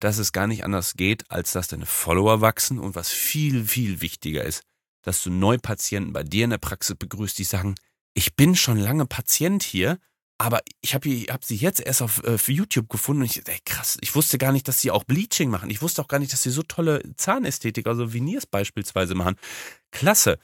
dass 0.00 0.18
es 0.18 0.32
gar 0.32 0.46
nicht 0.46 0.64
anders 0.64 0.94
geht, 0.94 1.28
als 1.30 1.52
dass 1.52 1.68
deine 1.68 1.86
Follower 1.86 2.40
wachsen 2.40 2.78
und 2.78 2.94
was 2.94 3.10
viel, 3.10 3.64
viel 3.64 4.00
wichtiger 4.00 4.44
ist, 4.44 4.62
dass 5.02 5.22
du 5.22 5.30
Neupatienten 5.30 6.12
bei 6.12 6.22
dir 6.22 6.44
in 6.44 6.50
der 6.50 6.58
Praxis 6.58 6.94
begrüßt, 6.96 7.38
die 7.38 7.44
sagen, 7.44 7.74
ich 8.14 8.36
bin 8.36 8.54
schon 8.54 8.78
lange 8.78 9.06
Patient 9.06 9.62
hier 9.62 9.98
aber 10.38 10.60
ich 10.80 10.94
habe 10.94 11.08
hab 11.08 11.44
sie 11.44 11.56
jetzt 11.56 11.80
erst 11.80 12.00
auf 12.00 12.22
äh, 12.24 12.36
YouTube 12.46 12.88
gefunden 12.88 13.22
und 13.22 13.26
ich, 13.26 13.46
ey, 13.46 13.58
krass, 13.64 13.98
ich 14.00 14.14
wusste 14.14 14.38
gar 14.38 14.52
nicht, 14.52 14.68
dass 14.68 14.80
sie 14.80 14.92
auch 14.92 15.04
Bleaching 15.04 15.50
machen. 15.50 15.68
Ich 15.68 15.82
wusste 15.82 16.00
auch 16.00 16.08
gar 16.08 16.20
nicht, 16.20 16.32
dass 16.32 16.42
sie 16.42 16.50
so 16.50 16.62
tolle 16.62 17.02
Zahnästhetik, 17.16 17.86
also 17.88 18.12
Veneers 18.12 18.46
beispielsweise 18.46 19.16
machen. 19.16 19.36
Klasse. 19.90 20.38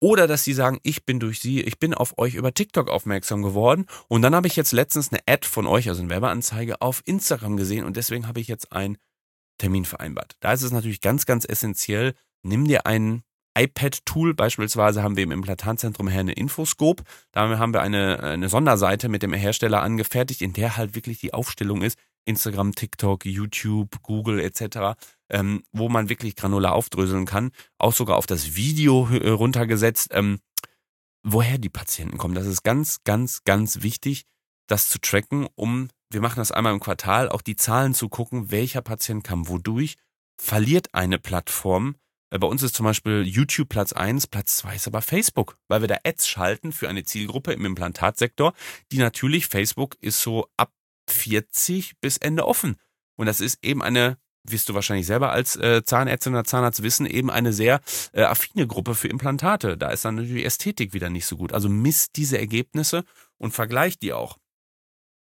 Oder 0.00 0.26
dass 0.26 0.44
sie 0.44 0.52
sagen, 0.52 0.78
ich 0.82 1.06
bin 1.06 1.20
durch 1.20 1.40
sie, 1.40 1.62
ich 1.62 1.78
bin 1.78 1.94
auf 1.94 2.18
euch 2.18 2.34
über 2.34 2.52
TikTok 2.52 2.90
aufmerksam 2.90 3.42
geworden 3.42 3.86
und 4.08 4.20
dann 4.20 4.34
habe 4.34 4.46
ich 4.46 4.56
jetzt 4.56 4.72
letztens 4.72 5.10
eine 5.10 5.20
Ad 5.26 5.46
von 5.46 5.66
euch, 5.66 5.88
also 5.88 6.02
eine 6.02 6.10
Werbeanzeige 6.10 6.82
auf 6.82 7.02
Instagram 7.06 7.56
gesehen 7.56 7.84
und 7.84 7.96
deswegen 7.96 8.28
habe 8.28 8.40
ich 8.40 8.48
jetzt 8.48 8.72
einen 8.72 8.98
Termin 9.58 9.86
vereinbart. 9.86 10.36
Da 10.40 10.52
ist 10.52 10.62
es 10.62 10.72
natürlich 10.72 11.00
ganz, 11.00 11.24
ganz 11.24 11.46
essentiell, 11.48 12.14
nimm 12.42 12.68
dir 12.68 12.84
einen 12.84 13.22
iPad-Tool. 13.56 14.34
Beispielsweise 14.34 15.02
haben 15.02 15.16
wir 15.16 15.24
im 15.24 15.30
Implantatzentrum 15.30 16.08
her 16.08 16.20
eine 16.20 16.32
Infoscope. 16.32 17.02
Da 17.32 17.48
haben 17.58 17.72
wir 17.72 17.80
eine, 17.80 18.22
eine 18.22 18.48
Sonderseite 18.48 19.08
mit 19.08 19.22
dem 19.22 19.32
Hersteller 19.32 19.82
angefertigt, 19.82 20.42
in 20.42 20.52
der 20.52 20.76
halt 20.76 20.94
wirklich 20.94 21.18
die 21.18 21.34
Aufstellung 21.34 21.82
ist. 21.82 21.98
Instagram, 22.26 22.74
TikTok, 22.74 23.24
YouTube, 23.24 24.02
Google 24.02 24.40
etc., 24.40 24.98
ähm, 25.30 25.62
wo 25.72 25.88
man 25.88 26.08
wirklich 26.08 26.36
granular 26.36 26.74
aufdröseln 26.74 27.24
kann. 27.24 27.52
Auch 27.78 27.92
sogar 27.92 28.16
auf 28.16 28.26
das 28.26 28.56
Video 28.56 29.08
äh, 29.08 29.30
runtergesetzt, 29.30 30.08
ähm, 30.12 30.40
woher 31.22 31.58
die 31.58 31.68
Patienten 31.68 32.18
kommen. 32.18 32.34
Das 32.34 32.46
ist 32.46 32.62
ganz, 32.62 33.02
ganz, 33.04 33.44
ganz 33.44 33.82
wichtig, 33.82 34.24
das 34.66 34.88
zu 34.88 35.00
tracken, 35.00 35.48
um, 35.54 35.88
wir 36.10 36.20
machen 36.20 36.36
das 36.36 36.52
einmal 36.52 36.72
im 36.72 36.80
Quartal, 36.80 37.28
auch 37.28 37.42
die 37.42 37.56
Zahlen 37.56 37.94
zu 37.94 38.08
gucken, 38.08 38.50
welcher 38.50 38.82
Patient 38.82 39.24
kam 39.24 39.48
wodurch. 39.48 39.96
Verliert 40.40 40.88
eine 40.92 41.18
Plattform 41.18 41.96
bei 42.30 42.46
uns 42.46 42.62
ist 42.62 42.74
zum 42.74 42.84
Beispiel 42.84 43.22
YouTube 43.22 43.68
Platz 43.68 43.92
1, 43.92 44.26
Platz 44.26 44.56
2 44.58 44.76
ist 44.76 44.86
aber 44.86 45.02
Facebook, 45.02 45.58
weil 45.68 45.80
wir 45.80 45.88
da 45.88 45.98
Ads 46.04 46.26
schalten 46.26 46.72
für 46.72 46.88
eine 46.88 47.04
Zielgruppe 47.04 47.52
im 47.52 47.64
Implantatsektor, 47.64 48.52
die 48.90 48.98
natürlich, 48.98 49.46
Facebook 49.46 49.96
ist 50.00 50.20
so 50.20 50.48
ab 50.56 50.72
40 51.08 52.00
bis 52.00 52.16
Ende 52.16 52.46
offen. 52.46 52.76
Und 53.16 53.26
das 53.26 53.40
ist 53.40 53.64
eben 53.64 53.82
eine, 53.82 54.18
wirst 54.42 54.68
du 54.68 54.74
wahrscheinlich 54.74 55.06
selber 55.06 55.30
als 55.30 55.56
äh, 55.56 55.84
Zahnärztin 55.84 56.34
oder 56.34 56.44
Zahnarzt 56.44 56.82
wissen, 56.82 57.06
eben 57.06 57.30
eine 57.30 57.52
sehr 57.52 57.80
äh, 58.12 58.22
affine 58.22 58.66
Gruppe 58.66 58.94
für 58.94 59.08
Implantate. 59.08 59.76
Da 59.78 59.90
ist 59.90 60.04
dann 60.04 60.16
natürlich 60.16 60.44
Ästhetik 60.44 60.94
wieder 60.94 61.10
nicht 61.10 61.26
so 61.26 61.36
gut. 61.36 61.52
Also 61.52 61.68
misst 61.68 62.16
diese 62.16 62.38
Ergebnisse 62.38 63.04
und 63.38 63.52
vergleicht 63.52 64.02
die 64.02 64.12
auch. 64.12 64.38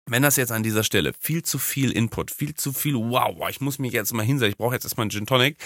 Wenn 0.10 0.23
das 0.23 0.38
jetzt 0.38 0.53
an 0.53 0.63
dieser 0.63 0.83
Stelle 0.83 1.12
viel 1.19 1.43
zu 1.43 1.60
viel 1.60 1.91
Input, 1.91 2.31
viel 2.31 2.53
zu 2.53 2.71
viel, 2.71 2.95
wow, 2.95 3.49
ich 3.49 3.60
muss 3.60 3.77
mich 3.77 3.91
jetzt 3.91 4.13
mal 4.13 4.25
hinsetzen, 4.25 4.51
ich 4.51 4.57
brauche 4.57 4.73
jetzt 4.73 4.86
erstmal 4.86 5.03
einen 5.03 5.12
Gin 5.12 5.25
Tonic, 5.25 5.57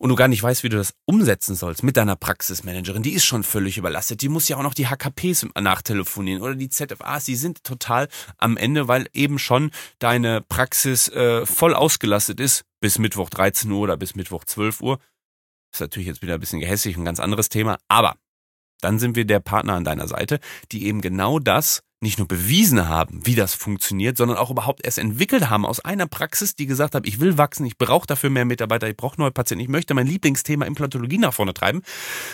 und 0.00 0.08
du 0.08 0.14
gar 0.14 0.28
nicht 0.28 0.42
weißt, 0.42 0.62
wie 0.62 0.70
du 0.70 0.78
das 0.78 0.94
umsetzen 1.04 1.54
sollst 1.54 1.82
mit 1.82 1.98
deiner 1.98 2.16
Praxismanagerin, 2.16 3.02
die 3.02 3.12
ist 3.12 3.26
schon 3.26 3.42
völlig 3.42 3.76
überlastet. 3.76 4.22
Die 4.22 4.30
muss 4.30 4.48
ja 4.48 4.56
auch 4.56 4.62
noch 4.62 4.72
die 4.72 4.86
HKPs 4.86 5.46
nachtelefonieren 5.60 6.40
oder 6.40 6.54
die 6.54 6.70
ZFAs, 6.70 7.26
die 7.26 7.36
sind 7.36 7.62
total 7.64 8.08
am 8.38 8.56
Ende, 8.56 8.88
weil 8.88 9.08
eben 9.12 9.38
schon 9.38 9.70
deine 9.98 10.40
Praxis 10.40 11.08
äh, 11.08 11.44
voll 11.44 11.74
ausgelastet 11.74 12.40
ist 12.40 12.64
bis 12.80 12.98
Mittwoch 12.98 13.28
13 13.28 13.70
Uhr 13.70 13.80
oder 13.80 13.98
bis 13.98 14.14
Mittwoch 14.14 14.44
12 14.46 14.80
Uhr. 14.80 14.98
Ist 15.70 15.80
natürlich 15.80 16.08
jetzt 16.08 16.22
wieder 16.22 16.34
ein 16.34 16.40
bisschen 16.40 16.60
gehässig, 16.60 16.96
ein 16.96 17.04
ganz 17.04 17.20
anderes 17.20 17.50
Thema, 17.50 17.78
aber 17.86 18.16
dann 18.80 18.98
sind 18.98 19.16
wir 19.16 19.26
der 19.26 19.40
Partner 19.40 19.74
an 19.74 19.84
deiner 19.84 20.08
Seite, 20.08 20.40
die 20.72 20.86
eben 20.86 21.02
genau 21.02 21.38
das 21.38 21.82
nicht 22.00 22.18
nur 22.18 22.26
bewiesen 22.26 22.88
haben, 22.88 23.26
wie 23.26 23.34
das 23.34 23.54
funktioniert, 23.54 24.16
sondern 24.16 24.38
auch 24.38 24.50
überhaupt 24.50 24.84
erst 24.84 24.98
entwickelt 24.98 25.50
haben 25.50 25.66
aus 25.66 25.80
einer 25.80 26.06
Praxis, 26.06 26.54
die 26.54 26.66
gesagt 26.66 26.94
hat, 26.94 27.06
ich 27.06 27.20
will 27.20 27.36
wachsen, 27.36 27.66
ich 27.66 27.76
brauche 27.76 28.06
dafür 28.06 28.30
mehr 28.30 28.46
Mitarbeiter, 28.46 28.88
ich 28.88 28.96
brauche 28.96 29.20
neue 29.20 29.30
Patienten, 29.30 29.62
ich 29.62 29.68
möchte 29.68 29.92
mein 29.92 30.06
Lieblingsthema 30.06 30.64
Implantologie 30.64 31.18
nach 31.18 31.34
vorne 31.34 31.52
treiben, 31.52 31.82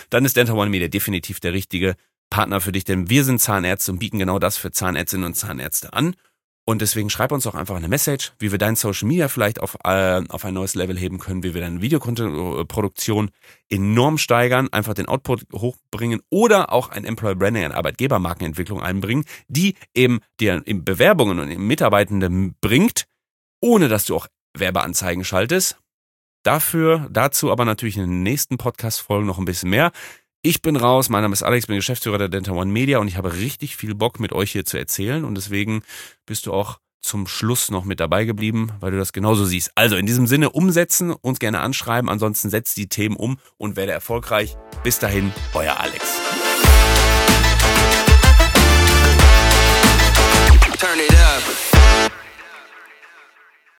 dann 0.09 0.23
ist 0.23 0.37
Dental 0.37 0.57
One 0.57 0.69
Media 0.69 0.87
definitiv 0.87 1.41
der 1.41 1.53
richtige 1.53 1.95
Partner 2.29 2.61
für 2.61 2.71
dich, 2.71 2.85
denn 2.85 3.09
wir 3.09 3.23
sind 3.23 3.39
Zahnärzte 3.39 3.91
und 3.91 3.99
bieten 3.99 4.19
genau 4.19 4.39
das 4.39 4.57
für 4.57 4.71
Zahnärztinnen 4.71 5.25
und 5.25 5.35
Zahnärzte 5.35 5.93
an. 5.93 6.15
Und 6.69 6.81
deswegen 6.81 7.09
schreib 7.09 7.31
uns 7.31 7.47
auch 7.47 7.55
einfach 7.55 7.77
eine 7.77 7.87
Message, 7.87 8.33
wie 8.39 8.51
wir 8.51 8.57
dein 8.57 8.75
Social 8.75 9.07
Media 9.07 9.29
vielleicht 9.29 9.61
auf, 9.61 9.77
äh, 9.85 10.21
auf 10.27 10.43
ein 10.43 10.53
neues 10.53 10.75
Level 10.75 10.97
heben 10.97 11.17
können, 11.17 11.41
wie 11.41 11.53
wir 11.53 11.61
deine 11.61 11.81
Videoproduktion 11.81 13.31
enorm 13.69 14.17
steigern, 14.17 14.67
einfach 14.73 14.93
den 14.93 15.07
Output 15.07 15.45
hochbringen 15.53 16.19
oder 16.29 16.73
auch 16.73 16.89
ein 16.89 17.05
Employer 17.05 17.35
Branding, 17.35 17.63
eine 17.63 17.75
Arbeitgebermarkenentwicklung 17.75 18.81
einbringen, 18.81 19.23
die 19.47 19.75
eben 19.93 20.19
dir 20.41 20.61
in 20.65 20.83
Bewerbungen 20.83 21.39
und 21.39 21.49
in 21.49 21.61
Mitarbeitende 21.61 22.29
bringt, 22.59 23.05
ohne 23.61 23.87
dass 23.87 24.03
du 24.03 24.17
auch 24.17 24.27
Werbeanzeigen 24.53 25.23
schaltest. 25.23 25.77
Dafür, 26.43 27.07
dazu 27.09 27.49
aber 27.49 27.63
natürlich 27.63 27.95
in 27.95 28.03
den 28.03 28.23
nächsten 28.23 28.57
Podcast-Folgen 28.57 29.25
noch 29.25 29.37
ein 29.37 29.45
bisschen 29.45 29.69
mehr. 29.69 29.93
Ich 30.47 30.61
bin 30.61 30.77
raus, 30.77 31.09
mein 31.09 31.23
Name 31.23 31.33
ist 31.33 31.43
Alex, 31.43 31.67
bin 31.67 31.75
Geschäftsführer 31.75 32.19
der 32.19 32.29
Dental 32.29 32.55
One 32.55 32.71
Media 32.71 32.99
und 32.99 33.09
ich 33.09 33.17
habe 33.17 33.33
richtig 33.33 33.75
viel 33.75 33.93
Bock 33.93 34.17
mit 34.21 34.31
euch 34.31 34.53
hier 34.53 34.63
zu 34.63 34.77
erzählen 34.77 35.25
und 35.25 35.35
deswegen 35.35 35.81
bist 36.25 36.45
du 36.45 36.53
auch 36.53 36.79
zum 37.01 37.27
Schluss 37.27 37.69
noch 37.69 37.83
mit 37.83 37.99
dabei 37.99 38.23
geblieben, 38.23 38.71
weil 38.79 38.91
du 38.91 38.97
das 38.97 39.11
genauso 39.11 39.43
siehst. 39.43 39.73
Also 39.75 39.97
in 39.97 40.05
diesem 40.05 40.25
Sinne 40.25 40.51
umsetzen, 40.51 41.11
uns 41.11 41.39
gerne 41.39 41.59
anschreiben, 41.59 42.09
ansonsten 42.09 42.49
setzt 42.49 42.77
die 42.77 42.87
Themen 42.87 43.17
um 43.17 43.39
und 43.57 43.75
werde 43.75 43.91
erfolgreich. 43.91 44.55
Bis 44.85 44.99
dahin, 44.99 45.33
euer 45.53 45.81
Alex. 45.81 46.26